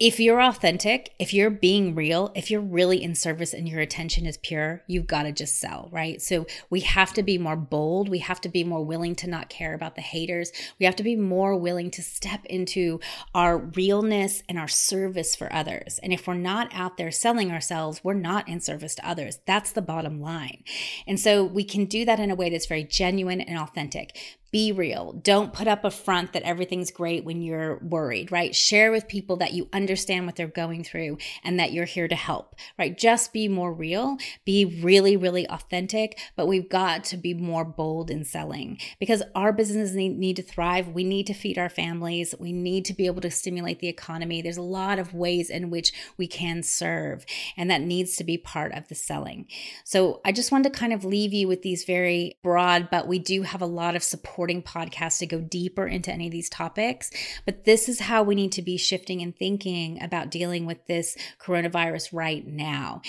if 0.01 0.19
you're 0.19 0.41
authentic, 0.41 1.13
if 1.19 1.31
you're 1.31 1.51
being 1.51 1.93
real, 1.93 2.31
if 2.33 2.49
you're 2.49 2.59
really 2.59 3.03
in 3.03 3.13
service 3.13 3.53
and 3.53 3.69
your 3.69 3.79
attention 3.79 4.25
is 4.25 4.35
pure, 4.35 4.81
you've 4.87 5.05
got 5.05 5.23
to 5.23 5.31
just 5.31 5.59
sell, 5.59 5.89
right? 5.91 6.19
So 6.19 6.47
we 6.71 6.79
have 6.79 7.13
to 7.13 7.21
be 7.21 7.37
more 7.37 7.55
bold. 7.55 8.09
We 8.09 8.17
have 8.17 8.41
to 8.41 8.49
be 8.49 8.63
more 8.63 8.83
willing 8.83 9.13
to 9.17 9.29
not 9.29 9.49
care 9.49 9.75
about 9.75 9.93
the 9.93 10.01
haters. 10.01 10.51
We 10.79 10.87
have 10.87 10.95
to 10.95 11.03
be 11.03 11.15
more 11.15 11.55
willing 11.55 11.91
to 11.91 12.01
step 12.01 12.43
into 12.45 12.99
our 13.35 13.59
realness 13.59 14.41
and 14.49 14.57
our 14.57 14.67
service 14.67 15.35
for 15.35 15.53
others. 15.53 15.99
And 16.01 16.11
if 16.11 16.25
we're 16.25 16.33
not 16.33 16.73
out 16.73 16.97
there 16.97 17.11
selling 17.11 17.51
ourselves, 17.51 18.03
we're 18.03 18.15
not 18.15 18.49
in 18.49 18.59
service 18.59 18.95
to 18.95 19.07
others. 19.07 19.37
That's 19.45 19.71
the 19.71 19.83
bottom 19.83 20.19
line. 20.19 20.63
And 21.05 21.19
so 21.19 21.43
we 21.43 21.63
can 21.63 21.85
do 21.85 22.05
that 22.05 22.19
in 22.19 22.31
a 22.31 22.35
way 22.35 22.49
that's 22.49 22.65
very 22.65 22.85
genuine 22.85 23.39
and 23.39 23.59
authentic 23.59 24.17
be 24.51 24.71
real. 24.71 25.13
Don't 25.13 25.53
put 25.53 25.67
up 25.67 25.85
a 25.85 25.91
front 25.91 26.33
that 26.33 26.43
everything's 26.43 26.91
great 26.91 27.23
when 27.23 27.41
you're 27.41 27.77
worried, 27.77 28.31
right? 28.31 28.53
Share 28.53 28.91
with 28.91 29.07
people 29.07 29.37
that 29.37 29.53
you 29.53 29.69
understand 29.71 30.25
what 30.25 30.35
they're 30.35 30.47
going 30.47 30.83
through 30.83 31.17
and 31.43 31.57
that 31.57 31.71
you're 31.71 31.85
here 31.85 32.09
to 32.09 32.15
help, 32.15 32.55
right? 32.77 32.97
Just 32.97 33.31
be 33.31 33.47
more 33.47 33.71
real, 33.71 34.17
be 34.45 34.65
really, 34.65 35.15
really 35.15 35.47
authentic, 35.47 36.19
but 36.35 36.47
we've 36.47 36.69
got 36.69 37.05
to 37.05 37.17
be 37.17 37.33
more 37.33 37.63
bold 37.63 38.11
in 38.11 38.25
selling 38.25 38.77
because 38.99 39.23
our 39.35 39.53
businesses 39.53 39.95
need, 39.95 40.17
need 40.17 40.35
to 40.35 40.43
thrive. 40.43 40.89
We 40.89 41.05
need 41.05 41.27
to 41.27 41.33
feed 41.33 41.57
our 41.57 41.69
families. 41.69 42.35
We 42.37 42.51
need 42.51 42.83
to 42.85 42.93
be 42.93 43.05
able 43.05 43.21
to 43.21 43.31
stimulate 43.31 43.79
the 43.79 43.87
economy. 43.87 44.41
There's 44.41 44.57
a 44.57 44.61
lot 44.61 44.99
of 44.99 45.13
ways 45.13 45.49
in 45.49 45.69
which 45.69 45.93
we 46.17 46.27
can 46.27 46.61
serve, 46.61 47.25
and 47.55 47.69
that 47.71 47.81
needs 47.81 48.17
to 48.17 48.25
be 48.25 48.37
part 48.37 48.73
of 48.73 48.89
the 48.89 48.95
selling. 48.95 49.47
So 49.85 50.19
I 50.25 50.33
just 50.33 50.51
wanted 50.51 50.73
to 50.73 50.79
kind 50.79 50.91
of 50.91 51.05
leave 51.05 51.31
you 51.31 51.47
with 51.47 51.61
these 51.61 51.85
very 51.85 52.37
broad, 52.43 52.89
but 52.91 53.07
we 53.07 53.17
do 53.17 53.43
have 53.43 53.61
a 53.61 53.65
lot 53.65 53.95
of 53.95 54.03
support 54.03 54.40
supporting 54.41 54.63
podcasts 54.63 55.19
to 55.19 55.27
go 55.27 55.39
deeper 55.39 55.85
into 55.85 56.11
any 56.11 56.25
of 56.25 56.31
these 56.31 56.49
topics. 56.49 57.11
But 57.45 57.63
this 57.63 57.87
is 57.87 57.99
how 57.99 58.23
we 58.23 58.33
need 58.33 58.51
to 58.53 58.63
be 58.63 58.75
shifting 58.75 59.21
and 59.21 59.37
thinking 59.37 60.01
about 60.01 60.31
dealing 60.31 60.65
with 60.65 60.83
this 60.87 61.15
coronavirus 61.39 62.09
right 62.11 62.47
now. 62.47 63.03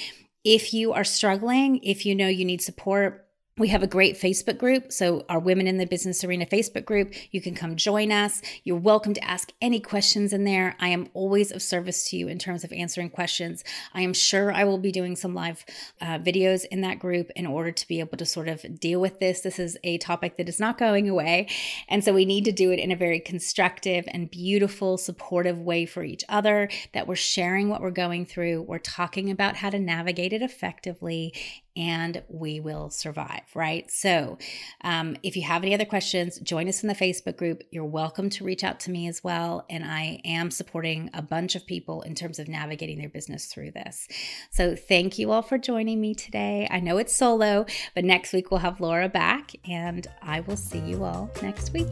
If 0.44 0.74
you 0.74 0.92
are 0.92 1.04
struggling, 1.04 1.82
if 1.82 2.04
you 2.04 2.14
know 2.14 2.28
you 2.28 2.44
need 2.44 2.60
support, 2.60 3.26
We 3.58 3.68
have 3.68 3.82
a 3.82 3.86
great 3.86 4.18
Facebook 4.18 4.56
group. 4.56 4.90
So, 4.90 5.26
our 5.28 5.38
Women 5.38 5.66
in 5.66 5.76
the 5.76 5.84
Business 5.84 6.24
Arena 6.24 6.46
Facebook 6.46 6.86
group, 6.86 7.12
you 7.32 7.42
can 7.42 7.54
come 7.54 7.76
join 7.76 8.10
us. 8.10 8.40
You're 8.64 8.78
welcome 8.78 9.12
to 9.12 9.22
ask 9.22 9.52
any 9.60 9.78
questions 9.78 10.32
in 10.32 10.44
there. 10.44 10.74
I 10.80 10.88
am 10.88 11.10
always 11.12 11.52
of 11.52 11.60
service 11.60 12.08
to 12.08 12.16
you 12.16 12.28
in 12.28 12.38
terms 12.38 12.64
of 12.64 12.72
answering 12.72 13.10
questions. 13.10 13.62
I 13.92 14.00
am 14.00 14.14
sure 14.14 14.50
I 14.50 14.64
will 14.64 14.78
be 14.78 14.90
doing 14.90 15.16
some 15.16 15.34
live 15.34 15.66
uh, 16.00 16.18
videos 16.18 16.64
in 16.70 16.80
that 16.80 16.98
group 16.98 17.30
in 17.36 17.44
order 17.44 17.70
to 17.70 17.88
be 17.88 18.00
able 18.00 18.16
to 18.16 18.24
sort 18.24 18.48
of 18.48 18.80
deal 18.80 19.02
with 19.02 19.20
this. 19.20 19.42
This 19.42 19.58
is 19.58 19.76
a 19.84 19.98
topic 19.98 20.38
that 20.38 20.48
is 20.48 20.58
not 20.58 20.78
going 20.78 21.10
away. 21.10 21.46
And 21.90 22.02
so, 22.02 22.14
we 22.14 22.24
need 22.24 22.46
to 22.46 22.52
do 22.52 22.72
it 22.72 22.78
in 22.78 22.90
a 22.90 22.96
very 22.96 23.20
constructive 23.20 24.06
and 24.08 24.30
beautiful, 24.30 24.96
supportive 24.96 25.58
way 25.58 25.84
for 25.84 26.02
each 26.02 26.24
other, 26.26 26.70
that 26.94 27.06
we're 27.06 27.16
sharing 27.16 27.68
what 27.68 27.82
we're 27.82 27.90
going 27.90 28.24
through. 28.24 28.62
We're 28.62 28.78
talking 28.78 29.30
about 29.30 29.56
how 29.56 29.68
to 29.68 29.78
navigate 29.78 30.32
it 30.32 30.40
effectively 30.40 31.34
and 31.76 32.22
we 32.28 32.60
will 32.60 32.90
survive, 32.90 33.42
right? 33.54 33.90
So, 33.90 34.38
um, 34.82 35.16
if 35.22 35.36
you 35.36 35.42
have 35.42 35.62
any 35.62 35.74
other 35.74 35.84
questions, 35.84 36.38
join 36.40 36.68
us 36.68 36.82
in 36.82 36.88
the 36.88 36.94
Facebook 36.94 37.36
group. 37.36 37.62
You're 37.70 37.84
welcome 37.84 38.28
to 38.30 38.44
reach 38.44 38.64
out 38.64 38.80
to 38.80 38.90
me 38.90 39.08
as 39.08 39.24
well. 39.24 39.64
And 39.70 39.84
I 39.84 40.20
am 40.24 40.50
supporting 40.50 41.10
a 41.14 41.22
bunch 41.22 41.54
of 41.54 41.66
people 41.66 42.02
in 42.02 42.14
terms 42.14 42.38
of 42.38 42.48
navigating 42.48 42.98
their 42.98 43.08
business 43.08 43.46
through 43.46 43.72
this. 43.72 44.08
So, 44.50 44.76
thank 44.76 45.18
you 45.18 45.32
all 45.32 45.42
for 45.42 45.58
joining 45.58 46.00
me 46.00 46.14
today. 46.14 46.68
I 46.70 46.80
know 46.80 46.98
it's 46.98 47.14
solo, 47.14 47.66
but 47.94 48.04
next 48.04 48.32
week 48.32 48.50
we'll 48.50 48.60
have 48.60 48.80
Laura 48.80 49.08
back, 49.08 49.52
and 49.68 50.06
I 50.20 50.40
will 50.40 50.56
see 50.56 50.80
you 50.80 51.04
all 51.04 51.30
next 51.42 51.72
week. 51.72 51.88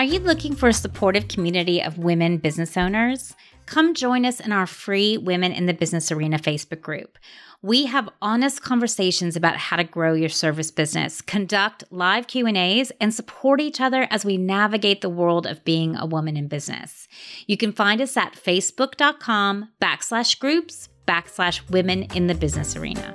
Are 0.00 0.04
you 0.04 0.18
looking 0.20 0.56
for 0.56 0.70
a 0.70 0.72
supportive 0.72 1.28
community 1.28 1.82
of 1.82 1.98
women 1.98 2.38
business 2.38 2.78
owners? 2.78 3.34
Come 3.70 3.94
join 3.94 4.26
us 4.26 4.40
in 4.40 4.50
our 4.50 4.66
free 4.66 5.16
Women 5.16 5.52
in 5.52 5.66
the 5.66 5.72
Business 5.72 6.10
Arena 6.10 6.40
Facebook 6.40 6.80
group. 6.80 7.16
We 7.62 7.86
have 7.86 8.08
honest 8.20 8.62
conversations 8.62 9.36
about 9.36 9.58
how 9.58 9.76
to 9.76 9.84
grow 9.84 10.12
your 10.12 10.28
service 10.28 10.72
business, 10.72 11.22
conduct 11.22 11.84
live 11.92 12.26
Q&As, 12.26 12.90
and 13.00 13.14
support 13.14 13.60
each 13.60 13.80
other 13.80 14.08
as 14.10 14.24
we 14.24 14.38
navigate 14.38 15.02
the 15.02 15.08
world 15.08 15.46
of 15.46 15.64
being 15.64 15.94
a 15.94 16.04
woman 16.04 16.36
in 16.36 16.48
business. 16.48 17.06
You 17.46 17.56
can 17.56 17.70
find 17.70 18.00
us 18.00 18.16
at 18.16 18.32
facebook.com 18.32 19.68
backslash 19.80 20.40
groups 20.40 20.88
backslash 21.06 21.70
women 21.70 22.08
in 22.12 22.26
the 22.26 22.34
business 22.34 22.74
arena. 22.74 23.14